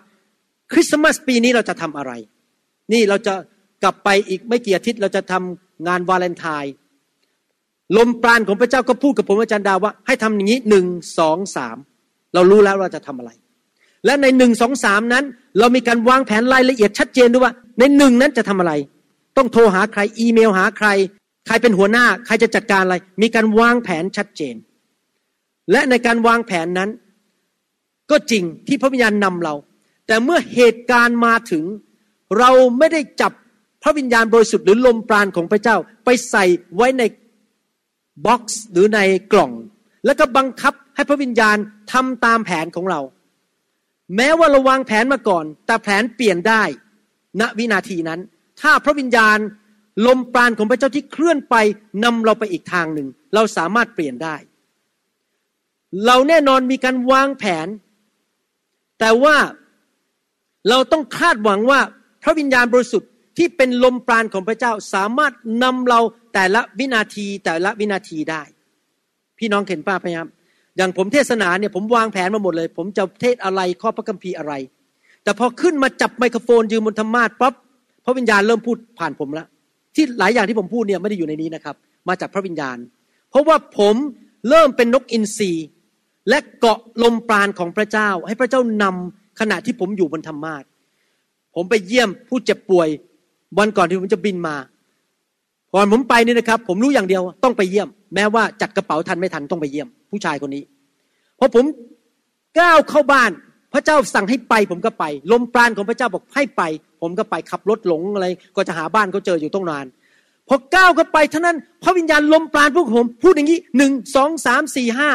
[0.71, 2.11] คริสต์มาสปีนี้เราจะทำอะไร
[2.93, 3.33] นี่เราจะ
[3.83, 6.73] กลับไปอีกไม่กี่อาทิตย์เราจะทำงานวาเลนไทน์
[7.97, 10.85] ลมปราณของพระเจ้าก็พูดกับผมอาจารย์ดาวว่า ให้ทำอย่างนี้หนึ่ง
[11.19, 11.77] สองสาม
[12.33, 13.31] เรารู้แล้วเราจะทำอะไร
[14.05, 15.23] และในหนึ่งสองสามนั้น
[15.59, 18.73] เรามีการวางแผนรายละเอียดชัดเจนด้วยว่าในหนึ่งนั้นจะทำอะไร
[19.37, 20.87] ต้องโทรหาใครอีเมลหาใคร
[21.47, 24.55] ใครเป็นหัวหน้า ใครจะจัดการอะไร มีการวางแผนชัดเจน
[25.71, 26.89] และในการวางแผนนั้น
[28.11, 29.55] ก็จริงที่พระวิญญาณนำเรา
[30.07, 31.63] แต่เมื่อเหตุการณ์มาถึง
[32.39, 33.31] เราไม่ได้จับ
[33.83, 37.03] พระวิญญาณบริสุทธิ์หรือลมปราณของพระเจ้า ไปใส่ไว้ใน
[38.25, 38.99] บ็อกซ์หรือใน
[39.33, 39.51] กล่อง
[40.05, 41.57] แล้วก็บังคับ ให้พระวิญญาณ
[41.93, 43.01] ทำตามแผนของเรา
[44.15, 46.63] แม้ว่าเราวางแผนมาก่อน แต่แผนเปลี่ยนได้
[47.41, 48.19] ณวินาทีนั้น
[48.61, 49.37] ถ้าพระวิญญาณ
[50.07, 51.55] ลมปราณของพระเจ้าที่เคลื่อนไป
[52.03, 54.35] นำเราไปอีกทางหนึ่ง เราสามารถเปลี่ยนได้
[56.05, 57.67] เราแน่นอนมีการวางแผน
[58.99, 59.37] แต่ว่า
[60.69, 61.79] เราต้องคาดหวังว่า
[62.23, 65.33] พระวิญญาณบริสุทธิ์ที่เป็นลมปราณของพระเจ้าสามารถ
[65.63, 65.99] นำเรา
[66.33, 68.43] แต่ละวินาทีแต่ละวินาทีได้
[69.37, 70.27] พี่น้องเห็นป้าพยายาม
[70.77, 74.53] อย่างผมเทศนาเนี่ยผมวางแผนมาหมดเลย ผมจะเทศอะไรข้อพระคัมภีร์อะไร
[75.23, 77.53] แต่พอขึ้นมาจับไมโครโฟนยืนบนธรรมาสปั๊บ
[78.05, 79.47] พระวิญญาณเริ่มพูดผ่านผมแล้ว
[79.95, 81.75] ที่หลายอย่างที่ผมพูดเนี่ยไม่ได้อยู่ในนี้นะครับ
[82.07, 82.77] มาจากพระวิญญาณ
[83.29, 83.95] เพราะว่าผม
[84.49, 85.51] เริ่มเป็นนกอินทรี
[86.29, 90.63] และเกาะลมปราณของพระเจ้า ให้พระเจ้านำขณะที่ผมอยู่บนธรรมาส
[91.55, 92.87] ผมไปเยี่ยมผู้เจ็บป่วย
[93.57, 94.55] วันก่อนที่ผมจะบินมา
[95.73, 100.63] ก่อนผมไปนี่นะครับ ผมรู้อย่างเดียวต้องไปเยี่ยม แม้ว่าจัดกระเป๋าทันไม่ทันต้องไปเยี่ยม ผู้ชายคนนี้
[101.39, 101.65] พอผม
[102.59, 103.31] ก้าวเข้าบ้าน
[103.73, 106.61] พระเจ้าสั่งให้ไปผมก็ไป ลมปราณของพระเจ้าบอกให้ไป
[107.01, 109.85] ผมก็ไปขับรถหลงอะไร ก็จะหาบ้านเขาเจออยู่ต้องนาน
[110.47, 115.09] พอก้าวเข้าไปท่านั้น พระวิญญาณลมปราณพวกผม พูดอย่างนี้หนึ่งสองสามสี่ห้า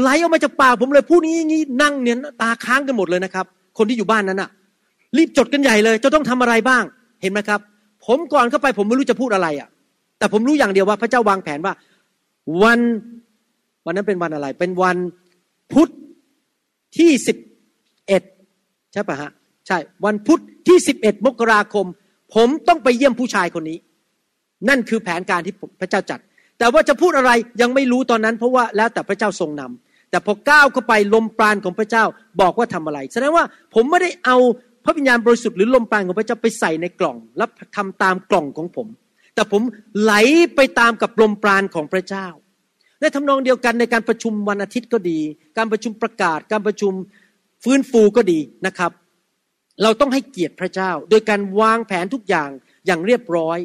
[0.00, 3.46] ไหลออกมาจากปากผมเลยพูดนี้อย่างนี้นั่งเนี่ยตาค้างกันหมดเลยนะครับ
[3.78, 4.50] คนที่อยู่บ้านนั้นอะ
[5.16, 6.82] รีบจดกันใหญ่เลย จะต้องทำอะไรบ้าง
[7.22, 7.60] เห็นไหมครับ
[8.06, 9.68] ผมก่อนเข้าไปผมไม่รู้จะพูดอะไรอะ
[10.22, 11.74] แต่ผมรู้อย่างเดียวว่าพระเจ้าวางแผนว่า
[12.62, 12.80] วัน
[13.84, 14.96] วันนั้นเป็นวันอะไร เป็นวัน
[15.72, 15.88] พุธ
[16.98, 17.36] ที่สิบ
[18.06, 18.22] เอ็ด
[18.92, 19.30] ใช่ปะฮะ
[19.66, 21.86] ใช่วันพุธที่สิบเอ็ดมกราคม
[22.34, 23.78] ผมต้องไปเยี่ยมผู้ชายคนนี้
[24.68, 26.20] นั่นคือแผนการที่พระเจ้าจัด
[26.58, 27.30] แต่ว่าจะพูดอะไร
[27.60, 32.04] ยังไม่รู้ตอนนั้น เพราะว่าแล้วแต่พระเจ้าทรงนำแต่พอก้าวเข้าไปลมปราณของพระเจ้า
[32.40, 34.36] บอกว่าทำอะไรแสดงว่าผมไม่ได้เอา
[34.84, 38.88] พระวิญญาณบริสุทธิ์หรือลมปราณของพระเจ้าไปใส่ในกล่อง แล้วทำตามกล่องของผม
[39.34, 39.62] แต่ผม
[40.00, 40.12] ไหล
[40.56, 42.26] ไปตามกับลมปราณของพระเจ้า
[43.00, 45.18] ในทำนองเดียวกันในการประชุมวันอาทิตย์ก็ดี
[45.56, 46.92] การประชุมประกาศ การประชุม
[47.64, 48.92] ฟื้นฟูก็ดีนะครับ
[49.82, 52.50] เราต้องให้เกียรติพระเจ้า โดยการวางแผนทุกอย่าง
[52.86, 53.58] อย่างเรียบร้อย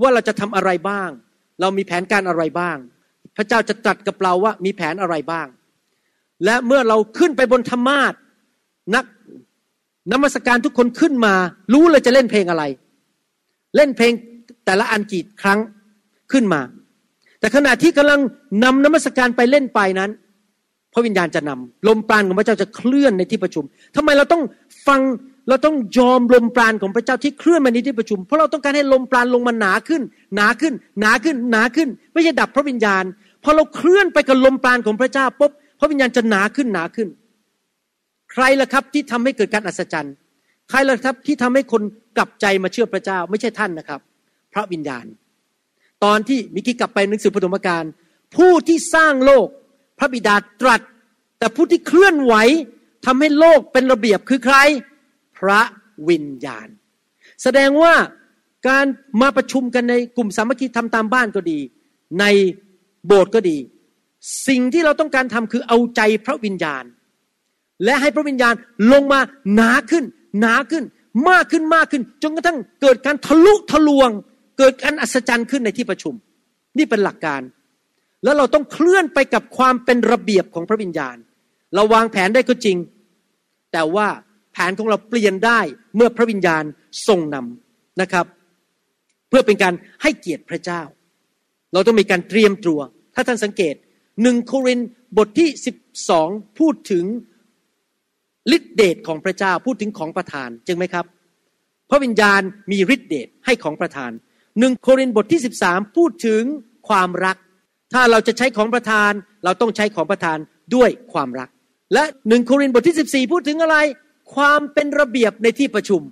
[0.00, 1.10] ว่าเราจะทำอะไรบ้าง
[1.60, 2.76] เรามีแผนการอะไรบ้าง
[3.36, 5.46] พระเจ้าจะตรัสกับเราว่ามีแผนอะไรบ้าง
[6.44, 8.14] และเมื่อเราขึ้นไปบนธรรมาท
[8.94, 9.04] นัก
[10.12, 11.34] นมัสการทุกคนขึ้นมา
[11.72, 12.64] รู้เลยจะเล่นเพลงอะไร
[13.76, 14.12] เล่นเพลง
[14.64, 15.58] แต่ละอันกี่ครั้ง
[16.32, 16.60] ขึ้นมา
[17.40, 18.20] แต่ขณะที่กำลัง
[18.64, 20.10] นำนมัสการไปเล่นไปนั้น
[20.92, 23.64] พระวิญญาณจะนำลมปราณของพระเจ้าจะเคลื่อนในที่ประชุม
[23.96, 24.42] ทำไมเราต้อง
[24.86, 25.00] ฟัง
[25.48, 30.02] เราต้องยอมลมปราณของพระเจ้าที่เคลื่อนมาในที่ประชุม เพราะเราต้องการให้ลมปราณลงมาหนาขึ้น
[30.36, 33.04] หนาขึ้น หนาขึ้น หนาขึ้น ไม่ใช่ดับพระวิญญาณ
[33.44, 37.08] พอเราเคลื่อนไปกับลมปราณของพระเจ้าปุ๊บพระวิญญาณจะหนาขึ้นหนาขึ้น
[38.32, 40.14] ใครล่ะครับที่ทำให้เกิดการอัศจรรย์
[40.70, 41.82] ใครล่ะครับที่ทำให้คน
[42.16, 44.00] กลับใจมาเชื่อพระเจ้า ไม่ใช่ท่านนะครับ
[44.52, 45.06] พระวิญญาณ
[46.04, 47.84] ตอนที่มิกี้กลับไปหนังสือปฐมกาล
[48.36, 49.46] ผู้ที่สร้างโลก
[49.98, 50.80] พระบิดาตรัส
[51.38, 52.34] แต่ผู้ที่เคลื่อนไหว
[53.06, 54.56] ทำให้โลกเป็นระเบียบคือใคร
[55.38, 55.60] พระ
[56.08, 56.68] วิญญาณ
[57.42, 57.94] แสดงว่า
[58.68, 58.86] การ
[59.20, 61.58] มาประชุมกันในกลุ่มสามัคคีทำตามบ้านก็ดี
[62.20, 62.24] ใน
[63.06, 63.58] โบสถ์ก็ดี
[64.48, 66.84] สิ่งที่เราต้องการทำคือเอาใจพระวิญญาณ
[67.84, 68.54] และให้พระวิญญาณ
[68.92, 69.20] ลงมา
[69.54, 70.04] หนาขึ้น
[70.40, 70.84] หนาขึ้น
[71.28, 74.10] มากขึ้นมากขึ้น จนกระทั่งเกิดการทะลุทะลวง
[74.58, 76.14] เกิดการอัศจรรย์ขึ้นในที่ประชุม
[76.78, 77.42] นี่เป็นหลักการ
[78.24, 81.16] แล้วเราต้องเคลื่อนไปกับความเป็นระเบียบของพระวิญญาณ
[81.74, 82.76] เราวางแผนได้ก็จริง
[83.72, 84.08] แต่ว่า
[84.52, 85.60] แผนของเราเปลี่ยนได้
[85.96, 86.64] เมื่อพระวิญญาณ
[87.06, 88.26] ทรงนำนะครับ
[89.28, 90.82] เพื่อเป็นการให้เกียรติพระเจ้า
[91.72, 92.80] เราต้องมีการเตรียมตัว
[93.14, 93.74] ถ้าท่านสังเกต
[94.22, 94.80] หนึ่งโคริน
[95.18, 95.76] บทที่สิบ
[96.08, 97.04] สองพูดถึง
[98.56, 101.04] ฤทธิเดชของพระเจ้าพูดถึงของประทานจึงไหมครับ
[101.90, 104.10] พระวิญญาณมีฤทธิเดชให้ของประทาน
[104.58, 106.42] หนึ่งโครินบทที่สิบสามพูดถึง
[106.88, 107.36] ความรัก
[107.92, 109.12] ถ้าเราจะใช้ของประทาน
[109.44, 110.38] เราต้องใช้ของประทาน
[110.74, 111.48] ด้วยความรัก
[111.94, 113.76] และหนึ่งโครินบทที่สิบสี่พูดถึงอะไร
[114.34, 116.02] ความเป็นระเบียบในที่ประชุม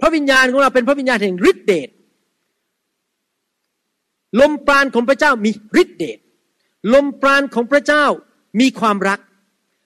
[0.00, 1.88] พระวิญญาณของเราเป็นพระวิญญาณแห่งฤทธิเดช
[4.40, 5.50] ลมปราณของพระเจ้ามี
[5.82, 6.18] ฤทธิเดช
[6.94, 8.04] ลมปราณของพระเจ้า
[8.60, 9.20] มีความรัก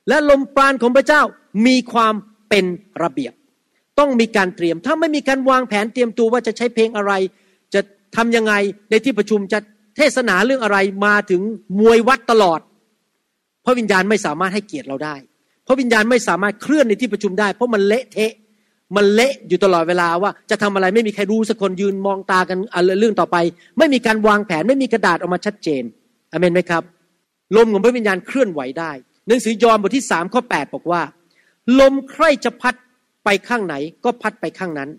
[0.08, 1.22] และลมปราณของพระเจ้า
[1.66, 2.14] มีความ
[2.48, 2.64] เป็น
[3.02, 3.32] ระเบียบ
[3.98, 7.12] ต้องมีการเตรียม ถ้าไม่มีการวางแผนเตรียมตัวว่าจะใช้เพลงอะไร
[7.74, 7.80] จะ
[8.16, 8.52] ทำยังไง
[8.90, 9.58] ในที่ประชุมจะ
[9.96, 11.42] เทศนาเรื่องอะไรมาถึง
[11.80, 12.60] มวยวัดตลอด
[13.64, 15.14] พระวิญญาณไม่สามารถให้เกียรติเราได้
[15.66, 18.32] พระวิญญาณไม่สามารถเคลื่อนในที่ประชุมได้ เพราะมันเละเทะ
[18.96, 22.58] มันเละอยู่ตลอดเวลาว่าจะทำอะไรไม่มีใครรู้สักคนยืนมองตากัน
[23.00, 23.36] เรื่องต่อไป
[23.78, 25.82] ไม่มีการวางแผนไม่มีกระดาษออกมาชัดเจน
[26.32, 26.82] อเมนไหมครับ
[27.56, 28.92] ลมของพระวิญญาณเคลื่อนไหวได้
[29.26, 31.02] หนังสือยอห์นบทที่สามข้อแปดบอกว่า
[31.80, 32.74] ลมใครจะพัด
[33.26, 34.90] ไปข้างไหนก็พัดไปข้างนั้น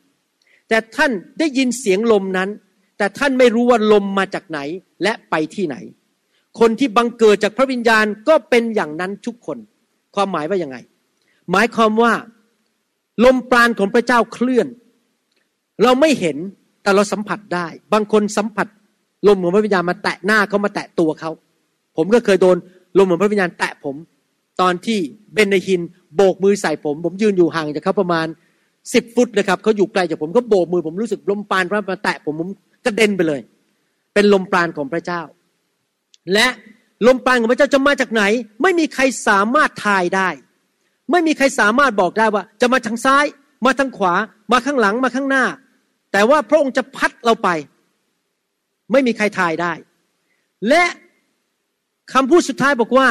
[0.69, 2.49] แต่ท่านได้ยินเสียงลมนั้น
[2.97, 4.59] แต่ท่านไม่รู้ว่าลมมาจากไหน
[5.03, 5.75] และไปที่ไหน
[6.59, 9.57] คนที่บังเกิดจากพระวิญญาณก็เป็นอย่างนั้นทุกคน
[10.15, 10.77] ความหมายว่ายังไง
[11.51, 12.13] หมายความว่า
[13.23, 14.67] ลมปราณของพระเจ้าเคลื่อน
[15.83, 16.37] เราไม่เห็น
[16.81, 18.67] แต่เราสัมผัสได้ บางคนสัมผัส
[19.27, 21.31] ลมของพระวิญญาณมาแตะหน้าเขามาแตะตัวเขา
[21.97, 22.57] ผมก็เคยโดน
[22.97, 23.95] ลมของพระวิญญาณแตะผม
[24.61, 24.99] ตอนที่
[25.33, 25.81] เบนในฮิน
[26.15, 28.27] โบกมือใส่ผม ผมยืนอยู่ห่างจากเขาประมาณ
[28.93, 32.49] สิบฟุตนะครับเขาอยู่ไกลจากผมก็โบกมือผมรู้สึกลมปราณพระมาแตะผมผม
[32.85, 33.41] กระเด็นไปเลย
[34.13, 35.21] เป็นลมปราณของพระเจ้า
[36.33, 36.47] และ
[37.07, 38.23] ลมปราณของพระเจ้าจะมาจากไหน
[38.61, 40.29] ไม่มีใครสามารถทายได้
[41.11, 43.25] ไม่มีใครสามารถบอกได้ว่า จะมาทางซ้าย
[43.65, 44.13] มาทางขวา
[44.51, 45.45] มาข้างหลังมาข้างหน้า
[46.11, 47.49] แต่ว่าพระองค์จะพัดเราไป
[48.91, 49.73] ไม่มีใครทายได้
[50.69, 50.83] และ
[52.13, 53.07] คำพูดสุดท้ายบอกว่า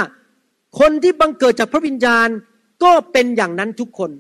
[0.78, 2.28] คนที่บังเกิดจากพระวิญญาณ
[2.82, 4.10] ก็เป็นอย่างนั้นทุกคน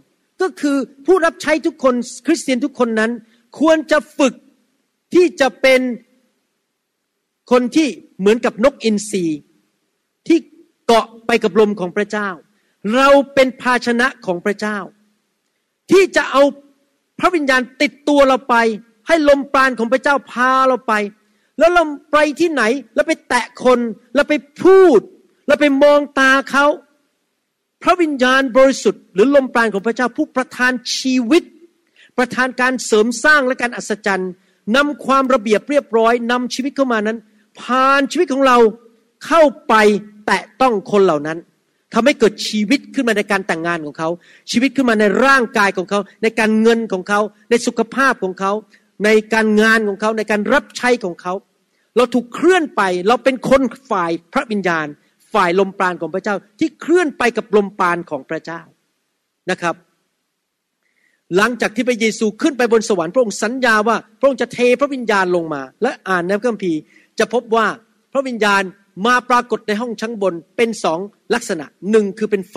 [0.40, 1.94] ก็คือผู้รับใช้ทุกคน
[2.26, 3.10] คริสเตียนทุกคนนั้น
[3.58, 4.34] ควรจะฝึก
[5.14, 5.80] ที่จะเป็น
[7.50, 7.88] คนที่
[8.18, 9.24] เหมือนกับนกอินทรี
[10.26, 10.38] ที่
[10.86, 12.28] เกาะไปกับลมของพระเจ้า
[12.96, 14.78] เราเป็นภาชนะของพระเจ้า
[15.90, 16.42] ที่จะเอา
[17.18, 18.56] พระวิญญาณติดตัวเราไป
[19.06, 20.94] ให้ลมปราณของพระเจ้าพาเราไป
[21.58, 22.62] แล้วเราไปที่ไหน
[22.94, 23.78] แล้วไปแตะคน
[24.14, 25.00] แล้วไปพูด
[25.46, 26.66] แล้วไปมองตาเขา
[27.82, 31.42] พระวิญญาณบริสุทธิ์หรือลมปราณของพระเจ้าผู้ประทานชีวิต
[32.18, 34.32] ประทานการเสริมสร้างและการอัศจรรย์
[34.76, 37.18] นำความระเบียบเรียบร้อยนำชีวิตเข้ามานั้น
[37.60, 38.58] ผ่านชีวิตของเรา
[39.26, 39.74] เข้าไป
[40.26, 41.38] แตะต้องคนเหล่านั้น
[41.94, 44.08] ทำให้เกิดชีวิตขึ้นมาในการแต่งงานของเขา
[44.50, 48.52] ชีวิตขึ้นมาในร่างกายของเขา ในการเงินของเขา ในสุขภาพของเขา
[49.04, 51.34] ในการงานของเขา ในการรับใช้ของเขา
[51.96, 54.86] เราถูกเคลื่อนไป เราเป็นคนฝ่ายพระวิญญาณ
[55.36, 58.60] ฝ่ายลมปราณของพระเจ้าที่เคลื่อนไปกับลมปราณของพระเจ้า
[59.50, 59.74] นะครับ
[61.36, 66.80] หลังจากที่พระเยซูขึ้นไปบนสวรรค์พระองค์สัญญาว่าพระองค์จะเทพระวิญญาณลงมา และอ่านในพระคัมภีร์
[67.18, 67.66] จะพบว่า
[68.12, 68.62] พระวิญญาณ
[69.06, 70.98] มาปรากฏในห้องชั้นบนเป็นสอง
[71.34, 72.56] ลักษณะหนึ่งคือเป็นไฟ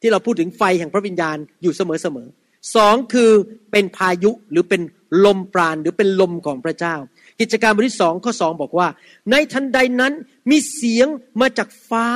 [0.00, 3.30] ที่เราพูดถึงไฟแห่งพระวิญญาณอยู่เสมอๆสองคือ
[3.72, 4.82] เป็นพายุหรือเป็น
[5.24, 6.94] ลมปราณหรือเป็นลมของพระเจ้า
[7.40, 8.88] กิจการบทที่สองข้อสองบอกว่า
[9.30, 10.12] ในทันใดนั้น
[10.50, 11.06] มีเสียง
[11.40, 12.06] มาจากฟ้า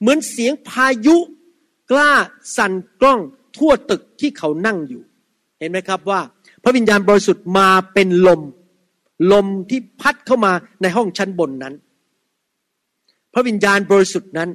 [0.00, 1.16] เหมือนเสียงพายุ
[1.90, 2.12] กล้า
[2.56, 3.20] สั่นกล้อง
[3.56, 5.02] ทั่วตึกที่เขานั่งอยู่
[5.58, 6.20] เห็นไหมครับว่า
[6.62, 8.40] พระวิญญาณบริสุทธิ์มาเป็นลม
[9.32, 11.74] ลมที่พัดเข้ามาในห้องชั้นบนนั้น
[13.34, 14.50] พระวิญญาณบริสุทธิ์นั้น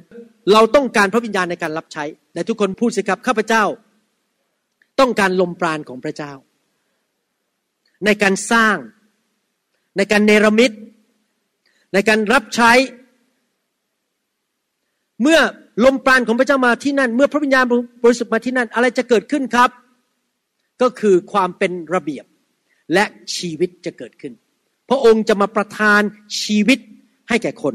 [0.52, 2.04] เราต้องการพระวิญญาณในการรับใช้
[2.34, 3.64] และทุกคนพูดสิครับข้าพเจ้า
[5.00, 6.32] ต้องการลมปราณของพระเจ้า
[8.04, 8.76] ในการสร้าง
[9.96, 10.72] ในการเนรมิต
[11.92, 12.72] ในการรับใช้
[15.22, 15.38] เมื่อ
[15.84, 17.64] ลมปราณของพระเจ้ามาที่นั่น เมื่อพระวิญญาณ
[18.02, 19.70] บริสุทธิ์มาที่นั่น อะไรจะเกิดขึ้นครับ
[20.82, 22.24] ก็คือความเป็นระเบียบ
[22.94, 23.04] และ
[23.36, 24.32] ชีวิตจะเกิดขึ้น
[24.88, 26.00] พระองค์จะมาประทาน
[26.42, 26.78] ชีวิต
[27.28, 27.74] ให้แก่คน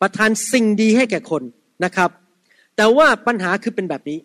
[0.00, 1.42] ประทานสิ่งดีให้แก่คน
[1.84, 2.10] นะครับ
[2.76, 4.18] แต่ว่าปัญหาคือเป็นแบบนี้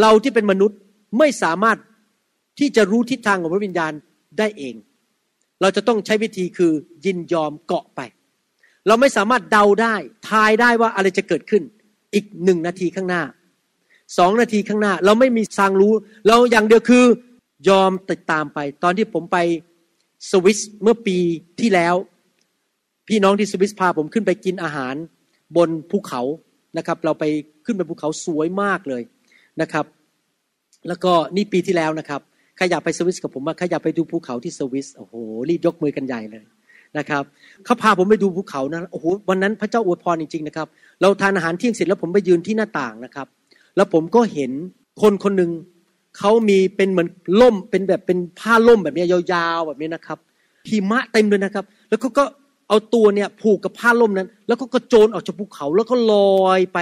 [0.00, 0.78] เราที่เป็นมนุษย์
[1.18, 1.78] ไม่สามารถ
[2.58, 3.92] ที่จะรู้ทิศทางของพระวิญญาณ
[4.38, 4.74] ได้เอง
[5.60, 6.72] เราจะต้องใช้วิธีคือ
[7.04, 8.00] ยินยอมเกาะไป
[8.86, 9.94] เราไม่สามารถเดาได้
[10.28, 11.62] ทายได้ว่าอะไรจะเกิดขึ้น
[12.14, 13.22] อีกหนึ่งนาทีข้างหน้า
[14.18, 15.92] สองนาทีข้างหน้า เราไม่มีทางรู้
[16.28, 17.04] เราอย่างเดียวคือ
[17.68, 19.38] ยอมติดตามไป ตอนที่ผมไป
[20.30, 21.16] สวิสเมื่อปี
[21.60, 21.94] ที่แล้ว
[23.08, 24.94] พี่น้องที่สวิสพาผมขึ้นไปกินอาหาร
[25.56, 26.22] บนภูเขา
[26.76, 27.24] นะครับ เราไป
[27.64, 29.02] ขึ้นไปภูเขาสวยมากเลย
[29.60, 29.86] นะครับ
[30.88, 32.20] แล้วก็นี่ปีที่แล้วนะครับ
[32.60, 35.14] ครอยากไปสวิสกับผมมาใครอยากไปดูภูเขาที่สวิสโอ้โห
[35.48, 36.44] รีบยกมือกันใหญ่เลย
[36.98, 37.24] นะครับ
[37.64, 40.68] เขาพาผมไปดูภูเขานะโอ้โหวันนั้นพระเจ้าอวยพรจริงๆนะครับ
[41.00, 43.26] เราทานอาหารเที่ยงเสร็จแล้วผมไปยืนที่หน้าต่างนะครับ
[43.76, 44.50] แล้วผมก็เห็น
[45.02, 45.50] คนคนหนึ่ง
[46.18, 47.08] เขามีเป็นเหมือน
[47.40, 50.18] ล่มเป็นแบบเป็นผ้าล่มแบบนี้ยาวๆแบบนี้นะครับ
[50.68, 52.24] หิมะเต็มเลยนะครับ แล้วเขาก็
[52.68, 56.14] เอาตัวเนี่ยผูกกับผ้าล่มนั้น แล้วก็กระโจนออกจากภูเขาแล้วก็ล
[56.46, 56.78] อยไป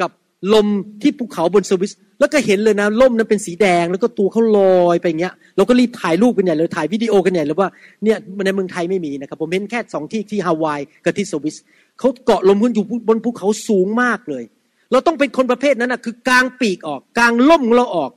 [0.00, 0.10] กับ
[0.54, 0.66] ลม
[1.02, 7.68] ที่ภูเขาบนสวิส แล้วก็เห็นเลยนะล่มนั้นเป็นสีแดงแล้วก็ตัวเขาลอยไปอย่างเงี้ยเราก็รีบถ่ายรูปกันใหญ่เลยถ่ายวิดีโอกันใหญ่เลยว่า
[8.04, 11.56] เนี่ยในเมืองไทยไม่มีนะครับ ผมเห็นแค่สองที่ที่ฮาวายกับที่สวิส
[11.98, 14.44] เขาเกาะลมขึ้นอยู่บนภูเขาสูงมากเลย
[14.92, 18.10] เราต้องเป็นคนประเภทนั้นนะคือกลางปีกออกกลางล่มของเราออก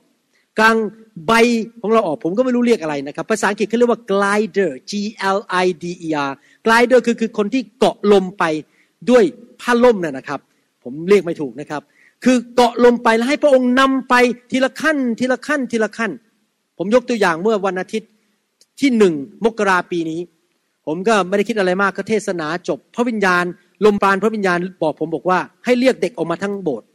[0.60, 0.76] กลาง
[1.28, 1.34] ใบ
[1.82, 4.92] ของเราออกผมก็ไม่รู้เรียกอะไรนะครับ ภาษาอังกฤษเขาเรียกว่า glider G
[5.36, 6.32] L I D E R
[6.66, 8.44] glider คือคือคนที่เกาะลมไป
[9.10, 9.24] ด้วย
[9.62, 10.40] ผ้าล่มน่ะนะครับ
[10.84, 11.82] ผมเรียกไม่ถูกนะครับ
[12.24, 14.14] คือเกาะลมไปแล้วให้พระองค์นำไป
[14.52, 16.12] ทีละขั้น ทีละขั้นทีละขั้น
[16.78, 18.10] ผมยกตัวอย่างเมื่อวันอาทิตย์
[18.80, 19.14] ที่หนึ่ง
[19.46, 20.20] มกราปีนี้
[20.86, 23.44] ผมก็ไม่ได้คิดอะไรมากก็เทศนาจบ พระวิญญาณ
[23.86, 26.88] ลมปราณพระวิญญาณบอกผมบอกว่าให้เรียกเด็กออกมาทั้งโบสถ์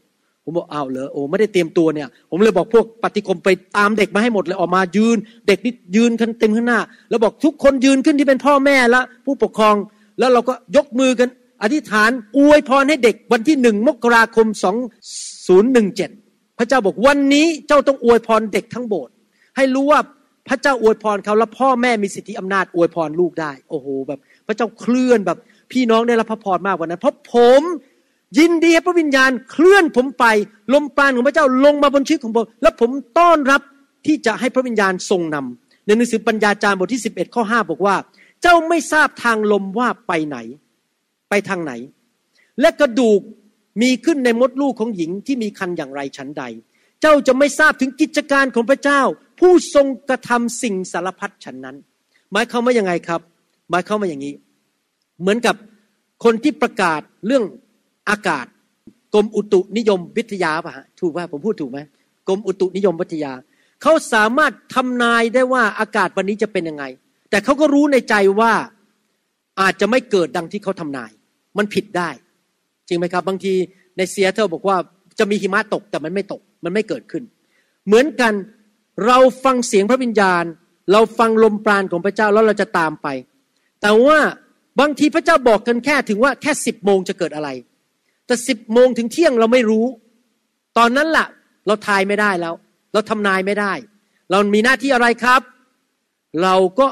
[0.44, 9.74] ผมบอกอ้าวเหรอโอ้ไม่ได้เตรียมตัวเนี่ย ผมเลยบอกพวกปฏิคมไปตามเด็กมาให้หมดเลยออกมายืน เด็กนี่ยืนกันเต็มข้างหน้า แล้วบอกทุกคนยืนขึ้นที่เป็นพ่อแม่และผู้ปกครอง
[10.18, 11.28] แล้วเราก็ยกมือกัน
[11.62, 14.76] อธิษฐานอวยพรให้เด็กวันที่หนึ่งมกราคมสอง
[15.46, 16.10] ศูนย์หนึ่งเจ็ด
[16.58, 19.12] พระเจ้าบอกวันนี้เจ้าต้องอวยพรเด็กทั้งโบสถ์
[19.56, 20.00] ให้รู้ว่า
[20.48, 25.38] พระเจ้าอวยพรเขาแล้วพ่อแม่มีสิทธิอำนาจอวยพรลูกได้ โอ้โหแบบ พระเจ้าเคลื่อนแบบ
[25.72, 27.62] พี่น้องได้รับพระพรมากกว่านั้น เพราะผม
[28.38, 30.24] ยินดีพระวิญญาณเคลื่อนผมไป
[30.74, 33.60] ลมปราณของพระเจ้าลงมาบนชีวิตของผมและผมต้อนรับ
[34.06, 37.96] ที่จะให้พระวิญญาณทรงนำในหนังสือปัญญาจารย์บทที่ 11 ข้อ 5 บอกว่า
[38.42, 40.38] เจ้าไม่ทราบทางลมว่าไปไหน
[41.28, 41.72] ไปทางไหน
[42.60, 43.20] และกระดูก
[43.82, 46.44] มีขึ้นในมดลูกของหญิงที่มีคันอย่างไรฉันใด
[47.00, 49.00] เจ้าจะไม่ทราบถึงกิจการของพระเจ้า
[49.40, 51.76] ผู้ทรงกระทำสิ่งสารพัดฉันนั้น
[52.30, 53.20] หมายเขามว่ายังไงครับ
[53.70, 54.34] หมายเขามว่าอย่างนี้
[55.20, 55.54] เหมือนกับ
[56.24, 57.44] คนที่ประกาศเรื่อง
[58.10, 58.46] อากาศ
[59.14, 61.78] กรมอุตุนิยมวิทยาป่ะถูกป่ะผมพูดถูกไหม
[62.28, 63.32] กรมอุตุนิยมวิทยา
[63.82, 66.84] เขาสามารถทำนายได้ว่าอากาศวันนี้จะเป็นยังไง
[67.30, 68.52] แต่เขาก็รู้ในใจว่า
[69.60, 71.10] อาจจะไม่เกิดดังที่เขาทำนาย
[71.58, 72.10] มันผิดได้
[72.88, 73.54] จริงไหมครับ บางที
[73.96, 74.76] ในเซียเธอบอกว่า
[75.18, 77.22] จะมีหิมะตกแต่มันไม่ตก มันไม่เกิดขึ้น
[77.86, 78.32] เหมือนกัน
[79.06, 80.44] เราฟังเสียงพระวิญญาณ
[80.92, 83.06] เราฟังลมปราณของพระเจ้าแล้วเราจะตามไป
[83.80, 84.18] แต่ว่า
[84.80, 87.48] บางทีพระเจ้าบอกกันแค่ถึงว่าแค่สิบโมงจะเกิดอะไร
[88.26, 89.86] แต่สิบโมงถึงเที่ยงเราไม่รู้
[90.78, 91.26] ตอนนั้นละ่ะ
[91.66, 92.54] เราทายไม่ได้แล้ว
[92.92, 93.72] เราทำนายไม่ได้
[94.30, 95.42] เรามีหน้าที่อะไรครับ
[96.42, 96.88] เราก็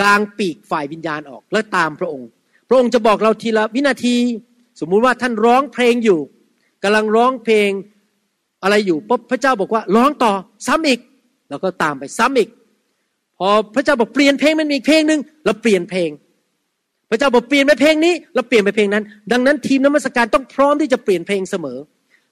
[0.00, 2.28] กางปีกฝ่ายวิญญาณออกแล้วตามพระองค์
[2.72, 4.16] ระองค์จะบอกเราทีละวินาที
[4.80, 6.20] สมมุติว่าท่านร้องเพลงอยู่
[6.82, 7.70] กำลังร้องเพลง
[8.62, 10.32] อะไรอยู่ปุ๊บพระเจ้าบอกว่าร้องต่อ
[10.66, 11.00] ซ้ำอีก
[11.48, 12.48] เราก็ตามไปซ้ำอีก
[13.38, 16.10] พอพระเจ้าบอกเปลี่ยนเพลงมันมีเพลงหนึ่งเราเปลี่ยนเพลง
[17.10, 21.78] พระเจ้าบอกเปลี่ยนไปเพลงนี้ เราเปลี่ยนไปเพลงนั้น ดังนั้นทีมนมัสการต้องพร้อมที่จะเปลี่ยนเพลงเสมอ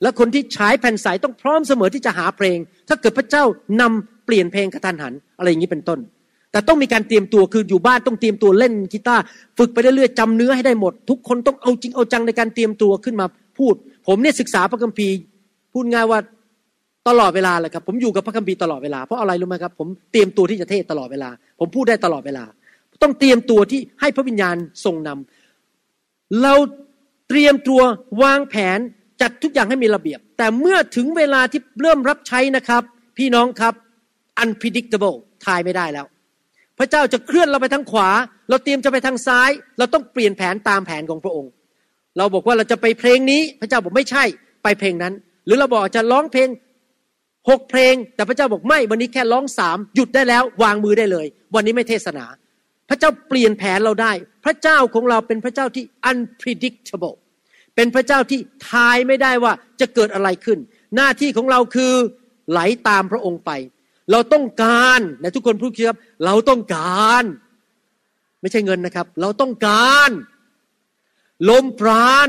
[0.02, 3.44] และคนที่ฉายแผ่นสายต้องพร้อมเสมอที่จะหาเพลง ถ้าเกิดพระเจ้า
[3.80, 5.98] นำเปลี่ยนเพลงกระทันหัน อะไรอย่างนี้เป็นต้น
[6.52, 9.22] แต่ต้องมีการเตรียมตัวคืออยู่บ้านต้องเตรียมตัวเล่นกีตาร์
[9.58, 13.26] ฝึกไปเรื่อยๆจำเนื้อให้ได้หมด ทุกคนต้องเอาจริงเอาจังในการเตรียมตัวขึ้นมา
[13.58, 13.74] พูด
[14.06, 15.14] ผมเนี่ยศึกษาพระคัมภีร์
[15.72, 16.18] พูดง่ายว่า
[17.08, 22.44] ตลอดเวลาเลยครับผมอยู่กับพระคัมภีร์ตลอดเวลาเพราะอะไรรู้ไหมครับผมเตรียมตัวที่จะเทศตลอดเวลา ผมพูดได้ตลอดเวลา
[23.02, 26.54] ต้องเตรียมตัวที่ให้พระวิญญาณทรงนำเรา
[27.28, 27.80] เตรียมตัว
[28.22, 28.78] วางแผน
[29.20, 32.82] จัดทุกอย่างให้มีระเบียบ แต่เมื่อถึงเวลาที่เริ่มรับใช้นะครับ
[33.18, 33.74] พี่น้องครับ
[34.42, 36.06] unpredictable ทายไม่ได้แล้ว
[36.80, 38.08] พระเจ้าจะเคลื่อนเราไปทางขวา
[38.48, 41.50] เราเตรียมจะไปทางซ้าย เราต้องเปลี่ยนแผนตามแผนของพระองค์
[42.16, 44.24] เราบอกว่าเราจะไปเพลงนี้ พระเจ้าบอกไม่ใช่
[44.62, 45.14] ไปเพลงนั้น
[45.46, 46.48] หรือเราบอกจะร้องเพลง
[47.48, 52.24] หกเพลง แต่พระเจ้าบอกไม่ วันนี้แค่ร้องสามหยุดได้แล้ว วางมือได้เลย วันนี้ไม่เทศนา
[52.88, 54.12] พระเจ้าเปลี่ยนแผนเราได้
[54.44, 57.16] พระเจ้าของเราเป็นพระเจ้าที่ unpredictable
[57.76, 58.40] เป็นพระเจ้าที่
[58.70, 60.58] ทายไม่ได้ว่าจะเกิดอะไรขึ้น
[60.96, 61.92] หน้าที่ของเราคือ
[62.50, 63.50] ไหลตามพระองค์ไป
[64.10, 67.24] เราต้องการนะทุกคนพูดครับ เราต้องการ
[68.40, 70.10] ไม่ใช่เงินนะครับ เราต้องการ
[71.50, 72.28] ลมปราณ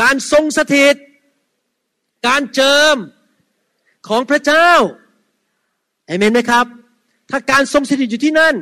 [0.00, 0.96] การทรงสถิต
[2.26, 2.96] การเจิม
[4.08, 4.70] ของพระเจ้า
[6.06, 6.66] เอเมนไหมครับ
[7.30, 8.54] ถ้าการทรงสถิตอยู่ที่นั่น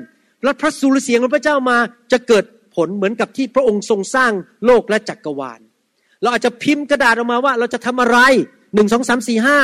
[0.45, 1.79] แล้วพระสุรเสียงของพระเจ้ามา
[2.13, 2.45] จะเกิด
[2.75, 4.33] ผลเหมือนกับที่พระองค์ทรงสร้าง
[4.67, 5.61] โลกและจักรวาล
[6.23, 8.19] เราอาจจะพิมพ์กระดาษออกมาว่า เราจะทำอะไร
[8.75, 9.59] หนึ่งสองสามสี่ห้า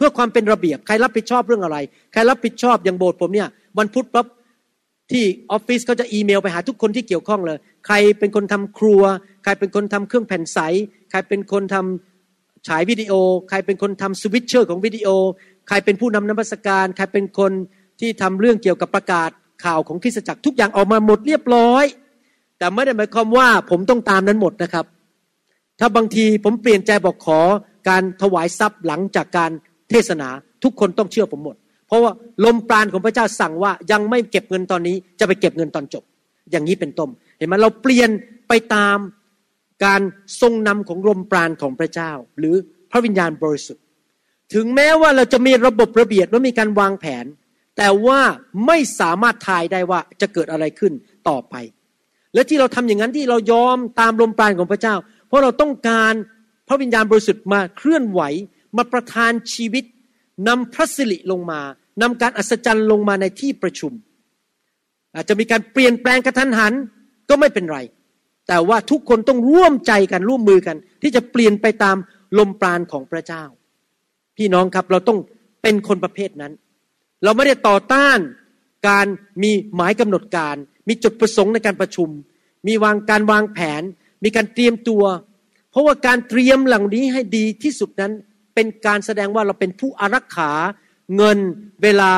[0.00, 1.76] พื่อความเป็นระเบียบ ใครรับผิดชอบเรื่องอะไร
[2.12, 4.26] ใครรับผิดชอบอย่างโบสถ์ผมเนี่ยวันพุธปั๊บ
[5.10, 9.02] ที่ออฟฟิศเขาจะอีเมลไปหาทุกคนที่เกี่ยวข้องเลย ใครเป็นคนทำครัว
[9.44, 10.58] ใครเป็นคนทำเครื่องแผ่นใส
[11.10, 13.12] ใครเป็นคนทำฉายวิดีโอ
[13.48, 15.08] ใครเป็นคนทำสวิตเชอร์ของวิดีโอ
[15.68, 17.52] ใครเป็นผู้นำนมัสการ ใครเป็นคน
[18.00, 19.30] ที่ทำเรื่องเกี่ยวกับประกาศ
[19.64, 21.84] ข่าวของคริสตจักรทุกอย่างออกมาหมดเรียบร้อย
[22.58, 24.86] แต่ไม่ได้หมายความว่าผมต้องตามนั้นหมดนะครับ
[25.80, 27.40] ถ้าบางทีผมเปลี่ยนใจบอกขอ
[27.88, 29.50] การถวายทรัพย์หลังจากการ
[29.90, 30.28] เทศนา
[30.64, 32.12] ทุกคนต้องเชื่อผมหมด เพราะว่า
[32.44, 36.04] ลมปราณของพระเจ้าสั่งว่ายังไม่เก็บเงินตอนนี้จะไปเก็บเงินตอนจบ
[36.50, 38.10] อย่างนี้เป็นต้นเห็นไหมเราเปลี่ยน
[38.48, 38.98] ไปตาม
[39.84, 40.00] การ
[40.40, 42.54] ทรงนำของลมปราณของพระเจ้า หรือ
[42.90, 43.84] พระวิญญาณบริสุทธิ์
[44.54, 47.24] ถึงแม้ว่าเราจะมีระบบระเบียบและมีการวางแผน
[47.76, 48.20] แต่ว่า
[48.66, 50.92] ไม่สามารถทายได้ว่าจะเกิดอะไรขึ้น
[51.28, 51.54] ต่อไป
[52.34, 54.94] และที่เราทำอย่างนั้นที่เรายอมตามลมปราณของพระเจ้า
[55.28, 56.14] เพราะเราต้องการ
[56.68, 58.20] พระวิญญาณบริสุทธิ์มาเคลื่อนไหว
[58.76, 59.84] มาประทานชีวิต
[60.48, 61.60] นำพระสิริลงมา
[62.02, 63.92] นำการอัศจรรย์ลงมาในที่ประชุม
[65.14, 66.72] อาจจะมีการเปลี่ยนแปลงกระทันหัน
[67.28, 67.78] ก็ไม่เป็นไร
[68.48, 71.96] แต่ว่าทุกคนต้องร่วมใจกันร่วมมือกัน ที่จะเปลี่ยนไปตาม
[72.38, 73.42] ลมปราณของพระเจ้า
[74.36, 75.18] พี่น้องครับเราต้อง
[75.62, 76.52] เป็นคนประเภทนั้น
[77.22, 78.18] เราไม่ได้ต่อต้าน
[78.88, 79.06] การ
[79.42, 80.56] มีหมายกำหนดการ
[80.88, 82.08] มีจุดประสงค์ในการประชุม
[82.66, 83.82] มีวางการวางแผน
[84.24, 85.04] มีการเตรียมตัว
[85.70, 88.12] เพราะว่าการเตรียมเหล่านี้ให้ดีที่สุดนั้น
[88.54, 90.50] เป็นการแสดงว่าเราเป็นผู้อารักขา
[91.16, 91.38] เงิน
[91.82, 92.12] เวลา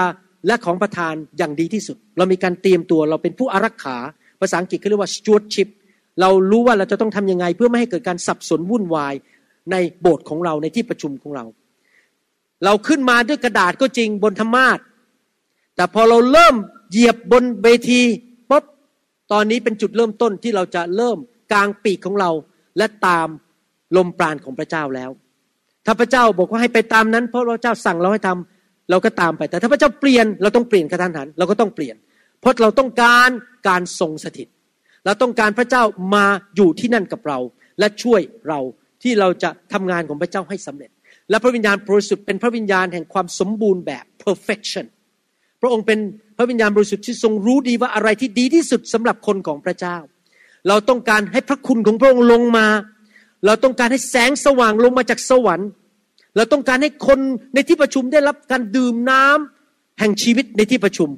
[0.47, 3.97] และของประทานอย่างดีที่สุด เรามีการเตรียมตัวเราเป็นผู้อารักขา
[4.40, 5.68] ภาษาอังกฤษเขาเรียกว่า stewardship
[6.21, 9.14] เรารู้ว่าเราจะต้องทํำยังไง เพื่อไม่ให้เกิดการสับสนวุ่นวาย
[9.73, 11.45] ในโบสถ์ของเราในที่ประชุมของเรา
[12.64, 14.79] เราขึ้นมาด้วยกระดาษก็จริงบนธรรมาท
[15.77, 16.55] แต่พอเราเริ่ม
[16.90, 18.03] เหยียบบนเวที
[18.51, 18.64] ปุ๊บ
[19.33, 21.18] ตอนนี้เป็นจุดเริ่มต้นที่เราจะเริ่ม
[21.53, 22.31] กลางปีกของเรา
[22.79, 23.29] และตาม
[23.97, 25.11] ลมปราณของพระเจ้าแล้ว
[25.87, 31.97] ถ้าพระเจ้าบอกว่าให้ไปตามนั้น เพราะพระเจ้าสั่งเราให้ทำเราก็ตามไป แต่ถ้าพระเจ้าเปลี่ยนเราต้องเปลี่ยนกระทันหันเราก็ต้องเปลี่ยน
[32.40, 33.31] เพราะเราต้องการ
[33.69, 34.48] การทรงสถิต
[35.04, 35.83] เราต้องการพระเจ้า
[36.15, 36.25] มา
[36.57, 37.38] อยู่ที่นั่นกับเรา
[37.79, 38.61] และช่วยเรา
[39.02, 40.90] ที่เราจะทำงานของพระเจ้าให้สำเร็จ
[41.31, 44.87] และพระวิญญาณบริสุทธิ์เป็นพระวิญญาณแห่งความสมบูรณ์แบบ perfection
[45.61, 45.98] พระองค์เป็น
[46.38, 49.96] พระวิญญาณบริสุทธิ์ที่ทรงรู้ดีว่าอะไรที่ดีที่สุดสำหรับคนของพระเจ้า
[50.69, 52.67] เราต้องการให้พระคุณของพระองค์ลงมา
[53.47, 55.69] เราต้องการให้แสงสว่างลงมาจากสวรรค์
[56.37, 57.19] เราต้องการให้คน
[57.55, 61.09] ในที่ประชุมได้รับการดื่มน้ำแห่งชีวิตในที่ประชุม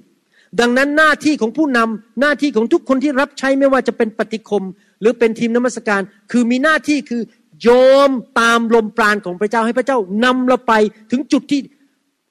[0.61, 4.65] ดังนั้นหน้าที่ของผู้นำหน้าที่ของทุกคนที่รับใช้ไม่ว่าจะเป็นปฏิคม
[5.01, 6.01] หรือเป็นทีมนมัสการ
[6.33, 7.23] คือมีหน้าที่คือ
[7.63, 7.69] โย
[8.09, 8.11] ม
[8.41, 10.73] ตามลมปราณของพระเจ้าให้พระเจ้านำเราไป
[11.11, 11.61] ถึงจุดที่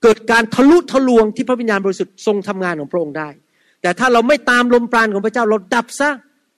[0.03, 3.29] เกิดการทะลุทะลวงที่พระวิญญาณบริสุทธิ์ทรงทำงานของพระองค์ได้
[3.81, 6.09] แต่ถ้าเราไม่ตามลมปราณของพระเจ้าเราดับซะ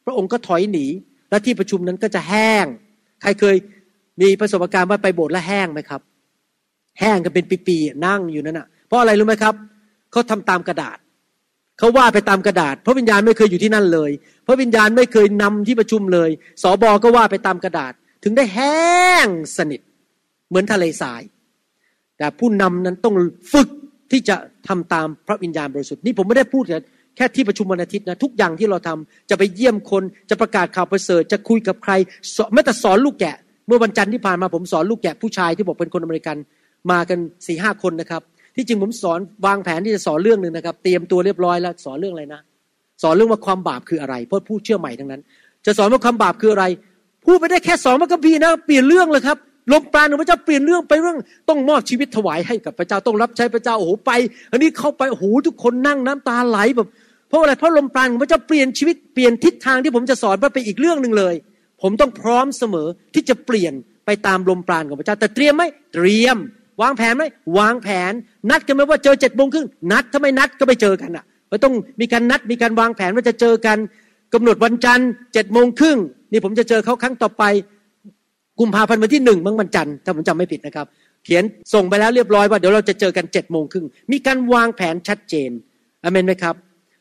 [0.05, 0.85] พระองค์ก็ถอยหนี
[1.29, 2.65] และที่ประชุมนั้นก็จะแห้ง
[3.27, 3.55] รเคย
[4.21, 6.01] มีประสบการณ์ว่าไปโบสถ์แล้วแห้งไหมครับ
[6.99, 9.53] แห้งกันเป็นปีๆนั่งอยู่นั่นน่ะ เพราะอะไรรู้ไหมครับ
[10.11, 10.97] เขาทำตามกระดาษ
[11.79, 14.11] เขาว่าไปตามกระดาษเพราะวิญญาณไม่เคยอยู่ที่นั่นเลย
[14.43, 16.29] เพราะวิญญาณไม่เคยนำที่ประชุมเลย
[16.63, 18.85] สอบอก็ว่าไปตามกระดาษ ถึงได้แห้
[19.25, 19.81] งสนิท
[20.49, 21.21] เหมือนทะเลทราย
[22.17, 23.15] แต่ผู้นำนั้นต้อง
[23.53, 23.69] ฝึก
[24.11, 24.35] ที่จะ
[24.67, 31.93] ทำตามพระวิญญาณบริสุทธิ์นี่ผมไม่ได้พูดแแค่ที่ประชุมวันอาทิตย์นะทุกอย่างที่เราทำจะไปเยี่ยมคนจะประกาศข่าวประเสริฐจะคุยกับใคร
[32.53, 33.35] แม้แต่สอนลูกแกะ
[33.67, 36.37] เมื่อวันจันทร์ที่ผ่านมาผมสอนลูกแกะผู้ชายที่บอกเป็นคนอเมริกัน
[36.91, 38.21] มากันสี่ห้าคนนะครับ
[38.55, 42.41] ที่จริงผมสอนวางแผนที่จะสอนเรื่องหนึ่งนะครับ เตรียมตัวเรียบร้อยแล้วสอนเรื่องอะไรนะ
[43.01, 45.21] สอนเรื่องว่าความบาปคืออะไรเพราะผู้เชื่อใหม่ทั้งนั้น
[45.65, 46.65] จะสอนว่าความบาปคืออะไร
[47.25, 49.37] พูดไปได้แค่สอนพระคัมภีร์นะเปลี่ยนเรื่องเลยครับ
[49.71, 51.17] ลมปราณของพระเจ้าเปลี่ยนเรื่องไปเรื่อง
[51.49, 54.11] ต้องมอบชีวิตถวายให้กับพระเจ้าต้องรับใช้พระเจ้าโอ้โหไป
[54.51, 56.87] อันนี้เข้าไปโอ้โหทุกคนนั่งน้ำตาไหลแบบ
[57.27, 61.35] เพราะอะไรเพราะลมปราณของพระเจ้าเปลี่ยนชีวิตเปลี่ยนทิศทางที่ผมจะสอนไปอีกเรื่องหนึ่งเลย
[61.81, 63.73] ผมต้องพร้อมเสมอที่จะเปลี่ยน
[64.05, 65.63] ไปตามลมปราณของพระเจ้า แต่เตรียมไหม
[65.93, 66.37] เตรียม
[66.81, 67.23] วางแผนไหม
[67.57, 68.11] วางแผน
[68.49, 73.77] นัดกันไหมว่าเจอเจ็ดโมงครึ่งนัดถ้าไม่นัดก็ไปเจอกันอะเราต้องมีการนัดมีการวางแผนว่าจะเจอกัน
[74.33, 75.97] กำหนดวันจันทร์เจ็ดโมงครึ่ง
[76.31, 77.43] นี่ผมจะเจอเขาครั้งต่อไป
[78.59, 80.85] กุมภาพันธ์วันที่หนึ่งมั้งวันจันทร์ถ้าผมจำไม่ผิดนะครับ
[81.25, 85.49] เขียนส่งไปแล้วเรียบร้อยว่าเดี๋ยวเราจะเจอกันเจ็ดโมงครึ่งมีการวางแผนชัดเจน
[86.03, 86.55] อเมนไหมครับ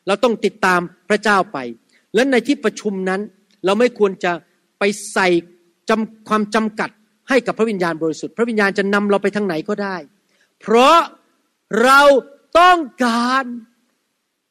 [0.07, 0.79] เราต้องติดตาม
[1.09, 1.57] พระเจ้าไป
[2.15, 3.21] และในที่ประชุมนั้น
[3.65, 4.31] เราไม่ควรจะ
[4.79, 4.83] ไป
[5.13, 5.27] ใส่
[5.89, 6.89] จำความจำกัด
[7.29, 9.95] ให้กับพระวิญญาณบริสุทธิ์ พระวิญญาณจะนำเราไปทางไหนก็ได้
[10.61, 10.97] เพราะ
[11.83, 12.01] เรา
[12.59, 13.45] ต้องการ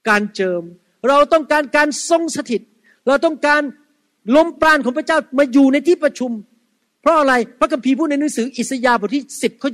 [0.08, 0.62] การเจิม
[1.08, 2.62] เราต้องการการทรงสถิต
[3.08, 3.62] เราต้องการ
[4.36, 6.30] ลมปราณของพระเจ้ามาอยู่ในที่ประชุม
[7.02, 9.70] เพราะอะไรพระคัมภีร์พูดในหนังสืออิสยาห์บทที่ 10ข้อ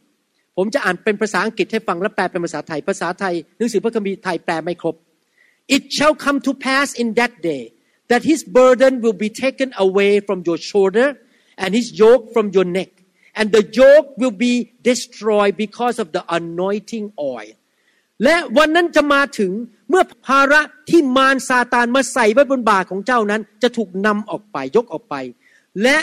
[0.00, 4.94] 27 ผมจะอ่านเป็นภาษาอังกฤษให้ฟังและแปลเป็นภาษาไทย ภาษาไทยหนังสือพระคัมภีร์ไทยแปลไม่ครบ
[5.76, 7.64] It shall come to pass in that day
[8.10, 11.06] that his burden will be taken away from your shoulder
[11.62, 12.90] and his yoke from your neck
[13.38, 14.54] and the yoke will be
[14.90, 17.06] destroyed because of the anointing
[17.36, 17.52] oil
[18.24, 19.52] และวันนั้นจะมาถึง
[19.88, 20.60] เมื่อภาระ
[20.90, 25.14] ที่มารซาตานมาใส่ไว้บนบ่าของเจ้านั้น จะถูกนำออกไปยกออกไป
[25.82, 25.98] และ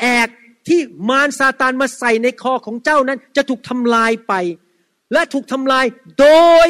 [0.00, 0.28] แอก
[0.68, 4.34] ที่มารซาตานมาใส่ในคอของเจ้านั้น จะถูกทำลายไป
[5.12, 5.86] และถูกทำลาย
[6.20, 6.28] โด
[6.66, 6.68] ย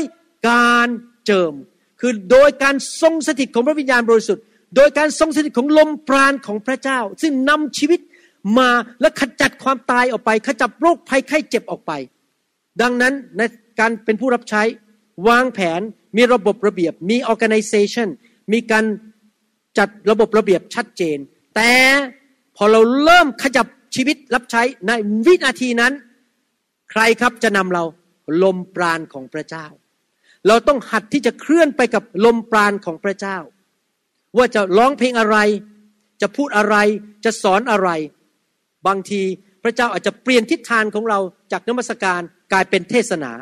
[0.51, 0.89] การ
[1.27, 1.55] เจิม
[2.01, 4.45] คือโดยการทรงสถิตของพระวิญญาณบริสุทธิ์
[4.77, 8.01] โดยการทรงสถิตของลมปราณของพระเจ้า ซึ่งนำชีวิต
[8.59, 8.71] มา
[9.01, 11.93] และขจัดความตายออกไปขจัดโรคภัยไข้เจ็บออกไป
[12.83, 13.43] ดังนั้นใน
[13.81, 14.63] การเป็นผู้รับใช้
[15.29, 15.81] วางแผน
[16.17, 18.09] มีระบบระเบียบมี organization
[18.53, 18.85] มีการ
[19.79, 21.19] จัดระบบระเบียบชัดเจน
[21.57, 21.73] แต่
[22.57, 24.93] พอเราเริ่มขยับชีวิตรับใช้ใน
[25.27, 25.93] วินาทีนั้น
[26.91, 27.85] ใครครับจะนำเรา
[28.43, 29.67] ลมปราณของพระเจ้า
[30.49, 33.39] เราต้องหัดที่จะเคลื่อนไปกับลมปราณของพระเจ้า
[34.37, 35.37] ว่าจะร้องเพลงอะไร
[36.23, 36.77] จะพูดอะไร
[37.25, 37.89] จะสอนอะไร
[38.87, 39.23] บางที
[39.63, 41.19] พระเจ้าอาจจะเปลี่ยนทิศทางของเรา
[41.53, 42.21] จากนมัสการ
[42.53, 43.33] กลายเป็นเทศนา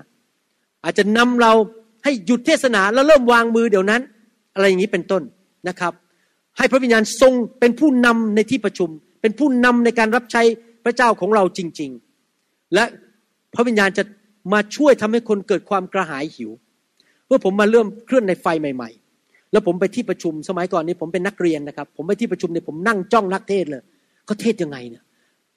[0.85, 1.53] อาจจะนำเรา
[2.05, 4.03] ให้หยุดเทศนาแล้วเริ่มวางมือเดี๋ยวนั้น
[4.55, 5.23] อะไรอย่างนี้เป็นต้น
[5.69, 5.93] นะครับ
[6.59, 8.91] ให้พระวิญญาณทรงเป็นผู้นำในที่ประชุม
[9.21, 10.43] เป็นผู้นำในการรับใช้
[10.85, 11.91] พระเจ้าของเราจริง
[12.33, 12.85] ๆ และ
[13.55, 14.05] พระวิญญาณจะ
[14.53, 16.51] มาช่วยทำให้คนเกิดความกระหายหิว
[17.29, 23.83] เมื่อผมมาเริ่มเคลื่อนในไฟใหม่ ๆ แล้วผมไปที่ประชุมสมัยก่อนนี้ผมเป็นนักเรียนนะครับ ผมไปที่ประชุมเนี่ยผมนั่งจ้องนักเทศเลย
[24.27, 25.03] เขาเทศยังไงเนี่ย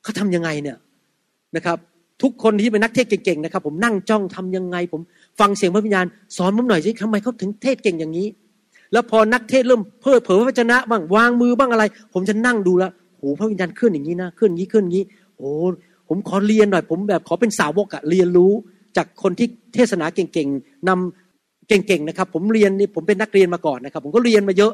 [0.03, 0.77] เขาทำยังไงเนี่ย
[1.55, 1.77] นะครับ
[2.21, 5.01] ทุกคนที่เป็นนักเทศเก่งๆนะครับ ผมนั่งจ้องทำยังไง ผม
[5.39, 6.05] ฟังเสียงพระวิญญาณ
[6.37, 8.27] สอนผมหน่อยสิทำไมเขาถึงเทศเก่งอย่างนี้
[8.93, 15.01] แล้วพอนักเทศเริ่มเพ้อเผยพระวจนะบ้างวางมือบ้างอะไร ผมจะนั่งดูแล้วโอ้พระวิญญาณเคลื่อนอย่างนี้นะเคลื่อนนี้เคลื่อนนี้
[15.37, 15.51] โอ้
[16.09, 18.51] ผมขอเรียนหน่อย ผมแบบขอเป็นสาวกอะเรียนรู้
[18.97, 21.20] จากคนที่เทศนาเก่งๆนำ
[21.67, 24.73] เก่งๆนะครับ ผมเรียนนี่ผมเป็นนักเรียนมาก่อนนะครับ ผมก็เรียนมาเยอะ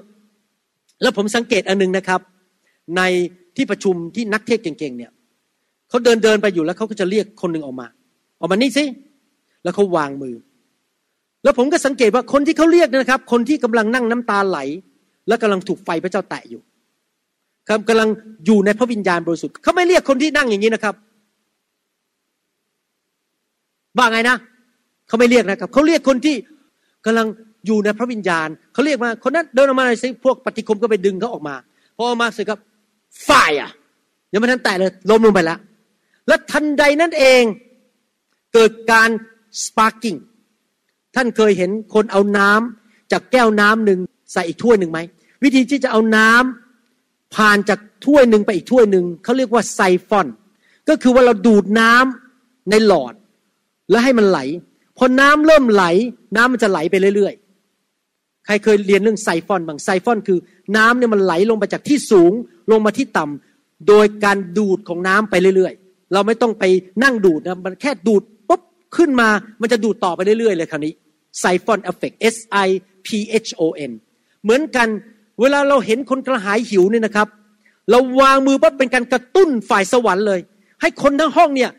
[1.01, 2.21] แล้วผมสังเกตอันนึงนะครับ
[2.97, 3.01] ใน
[3.55, 5.11] ที่ประชุมที่นักเทศเก่งๆเนี่ย
[5.89, 7.88] เขาเดินเดินไปอยู่แล้วเขาก็จะเรียกคนหนึ่งออกมา
[8.39, 8.83] ออกมานี่สิ
[9.63, 10.35] แล้วเขาวางมือ
[11.43, 14.59] แล้วผมก็สังเกตว่าคนที่เขาเรียกนะครับ คนที่กำลังนั่งน้ำตาไหล
[15.27, 16.61] และกำลังถูกไฟพระเจ้าแตะอยู่
[17.89, 18.09] กำลัง
[18.45, 20.95] อยู่ในพระวิญญาณบริสุทธิ์เขาไม่เรียกคนที่นั่งอย่างนี้นะครับ
[23.97, 24.38] ว่าไงนะ
[25.07, 26.35] เขาไม่เรียกนะครับเขาเรียกคนที่
[27.08, 27.28] กำลัง
[27.66, 31.55] อยู่ในพระวิญญาณเขาเรียกมาคนนั้นเดินออกมาเลยสิพวกปฏิคมก็ไปดึงเขาออกมา
[31.97, 32.60] พอออกมาเสร็จครับ
[33.28, 33.70] ฝ่ายอะ
[34.34, 35.60] ยังไม่ทันแตะเลยล้มลงไปแล้ว
[36.28, 37.43] และทันใดนั่นเอง
[38.53, 39.10] เกิดการ
[39.63, 40.15] sparking
[41.16, 43.99] ท่านเคยเห็นคนเอาน้ำจากแก้วน้ำหนึ่ง
[44.34, 44.99] ใส่อีกถ้วยหนึ่งไหม
[45.43, 50.28] วิธีที่จะเอาน้ำผ่านจากถ้วยหนึ่งไปอีกถ้วยหนึ่งเขาเรียกว่าไซฟอน
[50.89, 53.14] ก็คือว่าเราดูดน้ำในหลอด
[53.89, 54.39] แล้วให้มันไหล
[54.98, 55.84] พอน้ำเริ่มไหล
[56.36, 60.39] น้ำมันจะไหลไปเรื่อยๆ ใครเคยเรียนเรื่องไซฟอนบ้างไซฟอน คือ
[60.78, 62.32] น้ำเนี่ยมันไหลลงไปจากที่สูง
[62.72, 63.26] ลงมาที่ต่ำ
[63.88, 66.64] โดยการดูดของน้ำไปเรื่อยๆ เราไม่ต้องไป
[67.04, 68.62] นั่งดูดนะมันแค่ดูดปุ๊บ
[68.98, 69.30] ขึ้นมา
[69.62, 70.93] มันจะดูดต่อไปเรื่อยๆเลยคราวนี้
[71.39, 72.36] siphon effect S
[72.66, 72.68] I
[73.06, 73.08] P
[73.45, 73.91] H O N
[74.43, 74.88] เหมือนกัน
[75.41, 77.28] เวลาเราเห็นคนกระหายหิวเนี่ยนะครับ
[77.91, 80.39] เราวางมือปั๊บเป็นการกระตุ้นฝ่ายสวรรค์เลย
[80.82, 81.72] ให้คนทั้งห้องเนี่ย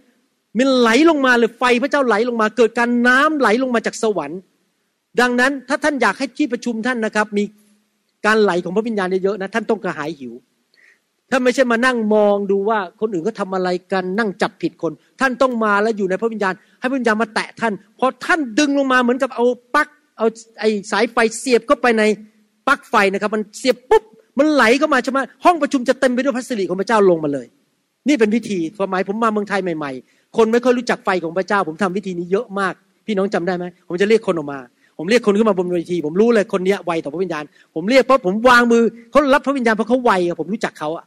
[0.58, 4.40] มันไหลลงมาเลยไฟพระเจ้าไหลลงมา เกิดการน้ำไหลลงมาจากสวรรค์
[5.20, 7.44] ดังนั้นถ้าท่านอยากให้ที่ประชุมท่านนะครับ มี
[8.26, 10.32] การไหลของพระวิญญาณเยอะๆนะท่านต้องกระหายหิว
[11.30, 19.44] ถ้าไม่ใช่มานั่งมองดูว่าคนอื่นเขาทาอะไรกันนั่งจับผิดคน ท่านต้องมาแล้วอยู่ในพระวิญญาณ ให้พระวิญญาณมาแตะท่านพอท่านดึงลงมาเหมือนกับเอา
[19.74, 19.88] ปลั๊ก
[20.18, 20.26] เอา
[20.60, 22.02] ไอ้สายไฟเสียบเข้าไปใน
[22.68, 24.04] ปลั๊กไฟนะครับ มันเสียบปุ๊บ
[24.38, 27.46] มันไหลเข้ามาใช่ไหมห้องประชุมจะเต็มไปด้วยพระสิริของพระเจ้าลงมาเลย
[28.08, 29.92] นี่เป็นวิธีสมัยผมมาเมืองไทยใหม่
[30.36, 32.74] คนไม่ค่อยรู้จักไฟของพระเจ้า ผมทำวิธีนี้เยอะมาก
[33.06, 34.58] พี่น้องจำได้ไหมผมจะเรียกคนออกมา
[34.98, 41.04] ผมเรียกคนขึ้นมาบนเวที ผมรู้เลยคนนี้ไวต่อพระวิญญาณ ผมเรียกเพราะผมวางมือเขารับพระวิญญาณเพราะเขาไวผมรู้จักเขาอะ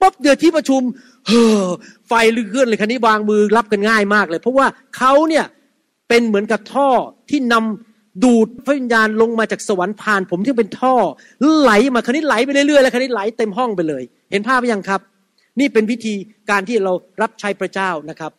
[0.00, 0.82] ปุ๊บเดือดที่ประชุม
[1.26, 1.64] เฮ้อ
[2.08, 5.44] ไฟลือเลื่อนเลยคันนี้วางมือรับกันง่ายมากเลย เพราะว่าเขาเนี่ย
[6.08, 6.88] เป็นเหมือนกับท่อ
[7.30, 10.94] ที่นำดูดพระวิญญาณลงมาจากสวรรค์ผ่าน ผมที่เป็นท่อ
[11.60, 15.00] ไหลมาคันนี้ไหลไปเรื่อยๆแล้วคันนี้ไหลเต็มห้องไปเลย เห็นภาพไหมยังครับ
[15.60, 16.14] นี่เป็นวิธี
[16.50, 16.92] การที่เรา
[17.22, 18.32] รับใช้พระเจ้านะครับ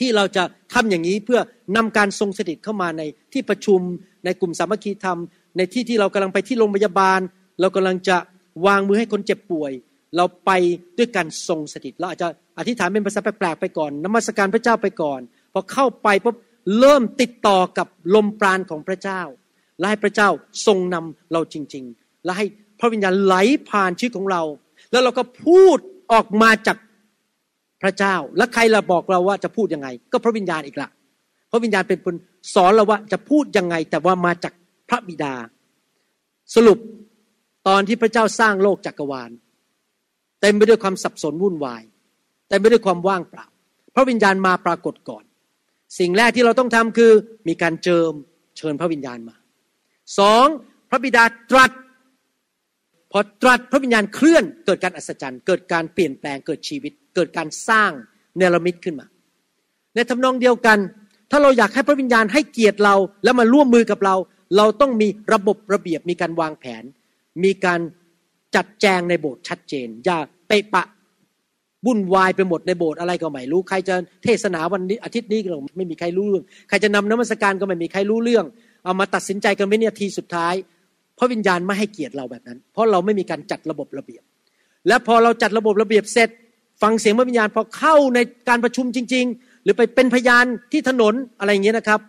[0.00, 1.40] ที่เราจะทำอย่างนี้เพื่อ
[1.76, 3.80] นำการทรงสถิตเข้ามาในที่ประชุม
[4.24, 5.18] ในกลุ่มสามัคคีธรรม
[5.56, 7.20] ในที่ที่เรากำลังไปที่โรงพยาบาล
[7.60, 8.16] เรากำลังจะ
[8.66, 9.72] วางมือให้คนเจ็บป่วย
[10.16, 10.50] เราไป
[10.98, 12.28] ด้วยการทรงสถิตเราอาจจะ
[12.58, 15.20] อธิษฐานเป็นภาษาแปลกๆไปก่อนนมัสการพระเจ้าไปก่อน
[15.52, 16.36] พอเข้าไปปุ๊บ
[16.78, 19.20] เริ่มติดต่อกับลมปราณของพระเจ้า
[19.78, 20.28] และให้พระเจ้า
[20.66, 22.46] ทรงนำเราจริง ๆ และให้
[22.80, 23.34] พระวิญญาณไหล
[23.70, 24.42] ผ่านชีวิตของเรา
[24.90, 25.78] แล้วเราก็พูด
[26.12, 26.76] ออกมาจาก
[27.82, 30.88] พระเจ้า และใครละบอกเราว่าจะพูดยังไง ก็พระวิญญาณอีกละ
[31.50, 32.14] พระวิญญาณเป็นคน
[32.54, 34.52] สอนเราว่าจะพูดยังไง แต่ว่ามาจาก
[34.88, 35.34] พระบิดา
[36.54, 36.78] สรุป
[37.68, 39.30] ตอนที่พระเจ้าสร้างโลกจักรวาล
[40.40, 41.82] เต็มไปด้วยความสับสนวุ่นวาย
[42.48, 43.46] เต็มไปด้วยความว่างเปล่า
[43.94, 45.24] พระวิญญาณมาปรากฏก่อน
[45.98, 47.12] สิ่งแรกที่เราต้องทำคือ
[47.48, 48.12] มีการเจิม
[48.56, 49.36] เชิญพระวิญญาณมา
[50.18, 50.46] สอง
[50.90, 51.70] พระบิดาตรัส
[53.12, 57.90] พอตรัสพระวิญญาณเคลื่อนเกิดการอัศจรรย์ เกิดการเปลี่ยนแปลงเกิดชีวิต เกิดการสร้าง
[58.36, 59.06] เนรมิตขึ้นมา
[59.94, 60.78] ในทำนองเดียวกัน
[61.30, 62.94] ถ้าเราอยากให้พระวิญญาณให้เกียรติเรา
[63.24, 64.14] แล้วมาร่วมมือกับเรา
[64.56, 66.84] เราต้องมีระบบระเบียบมีการวางแผน
[67.44, 67.80] มีการ
[68.56, 70.84] จัดแจงในโบสถ์ชัดเจน อย่าเปะปะ
[71.86, 73.94] วุ่นวายไปหมดในโบสถ์อะไรก็ไม่รู้ ใครจะ
[74.24, 78.44] เทศนาวันนี้อาทิตย์นี้ก็ไม่มีใครรู้เรื่อง ใครจะนำน้ำมัสการก็ไม่มีใครรู้เรื่อง
[78.84, 80.54] เอามาตัดสินใจกันไม่เนี่ยทีสุดท้าย
[81.18, 84.22] พระวิญญาณไม่ให้เกียรติเราแบบนั้น เพราะเราไม่มีการจัดระบบระเบียบ
[84.88, 86.28] และพอเราจัดระบบระเบียบเสร็จ
[86.84, 88.18] ฟังเสียงพระวิญญาณพอเข้าใน
[88.48, 92.00] การประชุมจริง ๆ หรือไปเป็นพยานที่ถนนอะไรอย่างเงี้ยนะครับ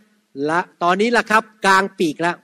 [0.46, 2.36] และตอนนี้ล่ะครับกลางปีกแล้ว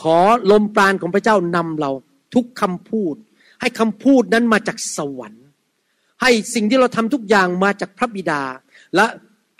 [0.00, 0.18] ขอ
[0.50, 1.90] ลมปราณของพระเจ้านำเรา
[2.34, 3.14] ทุกคำพูด
[3.60, 5.44] ให้คำพูดนั้นมาจากสวรรค์
[6.22, 8.42] ให้สิ่งที่เราทำทุกอย่างมาจากพระบิดา
[8.96, 9.06] และ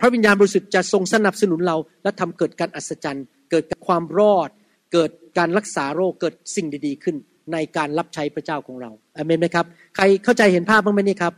[0.01, 4.49] พระวิญญาณบริสุทธิ์จะทรงสนับสนุนเรา และทำเกิดการอัศจรรย์ เกิดความรอด
[4.93, 7.17] เกิดการรักษาโรคเกิดสิ่งดีๆขึ้น
[7.53, 11.35] ในการรับใช้พระเจ้าของเราอเมนไหมครับ ใครเข้าใจเห็นภาพบ้างไหมนี่ครับ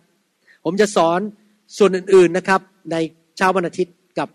[0.64, 1.20] ผมจะสอน
[1.78, 2.60] ส่วนอื่นๆนะครับ
[2.92, 2.96] ใน
[3.36, 4.28] เช้าวันอาทิตย์กับ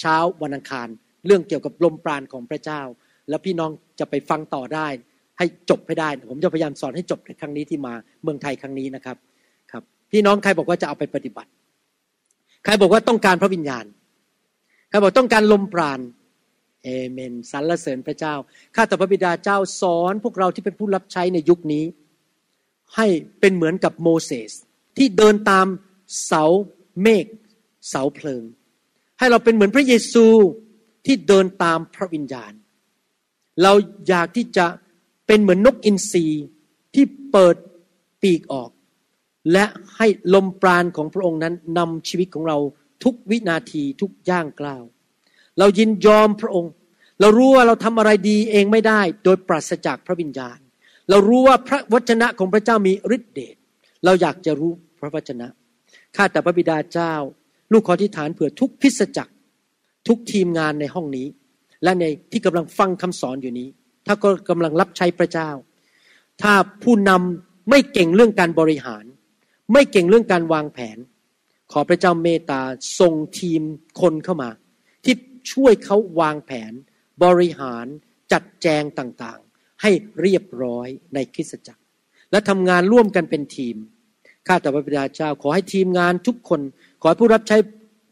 [0.00, 0.88] เช้าวันอังคาร
[1.26, 2.80] เรื่องเกี่ยวกับลมปราณของพระเจ้า
[3.28, 4.86] แล้วพี่น้องจะไปฟังต่อได้
[5.38, 9.16] ให้จบให้ได้ ผมจะพยายามสอนให้จบในครั้งนี้ที่มาเมืองไทยครั้งนี้นะครับ
[9.72, 11.50] ครับ พี่น้องใครบอกว่าจะเอาไปปฏิบัติ
[12.64, 13.84] ใครบอกว่าต้องการพระวิญญาณ
[14.88, 16.00] ใครบอกต้องการลมปราณ
[16.84, 18.34] เอเมนสรรเสริญพระเจ้า
[18.74, 21.84] ข้าแต่พระบิดาเจ้าสอนพวกเราที่เป็นผู้รับใช้ในยุคนี้
[22.96, 23.06] ให้
[23.40, 24.52] เป็นเหมือนกับโมเสส
[24.96, 25.66] ที่เดินตาม
[26.24, 26.44] เสา
[27.02, 27.26] เมฆ
[27.88, 28.42] เสาเพลิง
[29.18, 30.26] ให้เราเป็นเหมือนพระเยซู
[31.06, 32.52] ที่เดินตามพระวิญญาณ
[33.62, 33.72] เรา
[34.08, 34.66] อยากที่จะ
[35.26, 36.26] เป็นเหมือนนกอินทรี
[36.94, 37.56] ที่เปิด
[38.22, 38.70] ปีกออก
[39.52, 39.64] และ
[39.96, 42.58] ให้ลมปราณของพระองค์นั้นนำชีวิตของเรา
[43.04, 44.82] ทุกวินาทีทุกย่างกล้าว
[45.58, 46.72] เรายินยอมพระองค์
[47.20, 50.58] เรารู้ว่าเราทำอะไรดีเองไม่ได้ โดยปราศจากพระวิญญาณ
[51.10, 53.56] เรารู้ว่าพระวจนะของพระเจ้ามีฤทธิเดช
[54.04, 55.48] เราอยากจะรู้ พระวจนะ
[56.16, 57.14] ข้าแต่พระบิดาเจ้า
[57.72, 59.32] ลูกขอที่ฐานเผื่อทุกพิสจักร
[60.08, 61.26] ทุกทีมงานในห้องนี้
[61.82, 63.68] และในที่กำลังฟังคำสอนอยู่นี้
[64.06, 65.50] ถ้าก็กำลังรับใช้พระเจ้า
[66.42, 69.04] ถ้าผู้นำไม่เก่งเรื่องการบริหาร
[69.72, 70.98] ไม่เก่งเรื่องการวางแผน
[71.72, 72.62] ขอพระเจ้าเมตตา
[73.00, 73.62] ส่งทีม
[74.00, 74.50] คนเข้ามา
[75.04, 75.14] ที่
[75.52, 76.72] ช่วยเขาวางแผน
[77.24, 77.86] บริหาร
[78.32, 79.90] จัดแจงต่างๆ ให้
[80.20, 81.82] เรียบร้อยในคริสตจักร
[82.30, 83.76] และทำงานร่วมกันเป็นทีม
[84.46, 86.60] ข้าแต่พระบิดาเจ้า ขอให้ทีมงานทุกคน
[87.00, 87.56] ขอให้ผู้รับใช้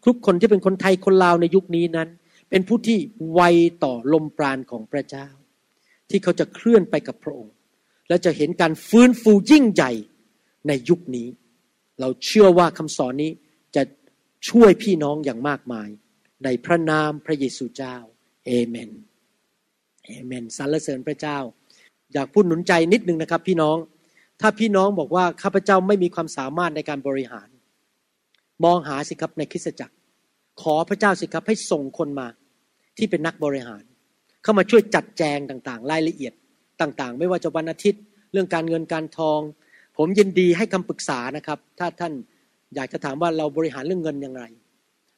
[0.07, 2.09] ทุกคนที่เป็นคนไทยคนลาวในยุคนี้นั้น
[2.51, 2.99] เป็นผู้ที่
[3.33, 3.41] ไว
[3.85, 5.27] ต่อลมปราณของพระเจ้า
[6.11, 7.55] ที่เขาจะเคลื่อนไปกับพระองค์
[8.09, 9.93] และจะเห็นการฟื้นฟูยิ่งใหญ่
[10.69, 11.29] ในยุคนี้
[12.01, 13.31] เราเชื่อว่าคำสอนนี้
[13.77, 13.83] จะ
[14.49, 15.89] ช่วยพี่น้องอย่างมากมาย
[16.45, 17.97] ในพระนามพระเยซูเจ้า
[18.47, 18.91] เอเมน
[20.07, 21.39] เอเมนสรรเสริญพระเจ้า
[22.13, 23.77] อยากพูดหนุนใจนิดนึงนะครับ พี่น้อง
[24.41, 27.49] ถ้าพี่น้องบอกว่าข้าพเจ้าไม่มีความสามารถในการบริหาร
[28.65, 29.95] มองหาสิครับในคริสตจักร
[30.63, 32.27] ขอพระเจ้าสิครับให้ส่งคนมา
[32.99, 33.83] ที่เป็นนักบริหาร
[34.43, 36.33] เข้ามาช่วยจัดแจงต่างๆ รายละเอียด
[36.81, 39.41] ต่างๆ ไม่ว่าจะวันอาทิตย์ เรื่องการเงินการทอง
[39.97, 42.13] ผมยินดีให้คำปรึกษานะครับ ถ้าท่าน
[42.75, 44.43] อยากจะถามว่าเราบริหารเรื่องเงินยังไง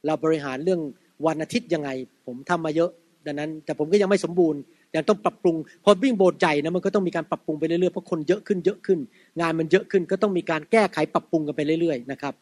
[0.07, 0.81] เราบริหารเรื่อง
[1.27, 1.91] วันอาทิตย์ยังไง
[2.27, 2.91] ผมทำมาเยอะ
[3.27, 4.61] ดังนั้น แต่ผมก็ยังไม่สมบูรณ์
[4.97, 8.99] ยังต้องปรับปรุง พอวิ่งโบสถ์ใหญ่นะมันก็ต้องมีการปรับปรุงไปเรื่อยๆเพราะคนเยอะขึ้นเยอะขึ้น
[9.41, 12.35] งานมันเยอะขึ้นก็ต้องมีการแก้ไขปรับปรุงกันไปเรื่อยๆนะครับ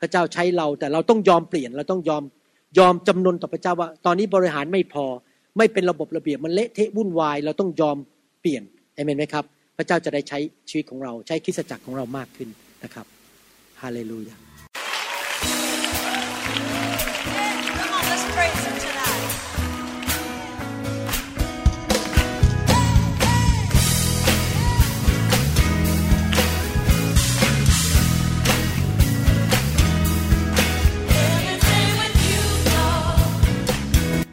[0.00, 2.22] พระเจ้าใช้เราแต่เราต้องยอมเปลี่ยนเราต้องยอม
[2.78, 5.04] ยอมจำนนต่อพระเจ้าว่า ตอนนี้บริหารไม่พอ
[5.58, 7.96] ไม่เป็นระบบระเบียบมันเละเทะวุ่นวายเราต้องยอม
[8.40, 8.62] เปลี่ยน
[8.94, 9.44] เอเมนไหมครับ
[9.76, 10.38] พระเจ้าจะได้ใช้
[10.68, 12.48] ชีวิตของเราใช้คริสตจักรของเรามากขึ้น
[12.84, 13.06] นะครับ
[13.80, 14.45] ฮาเลลูยา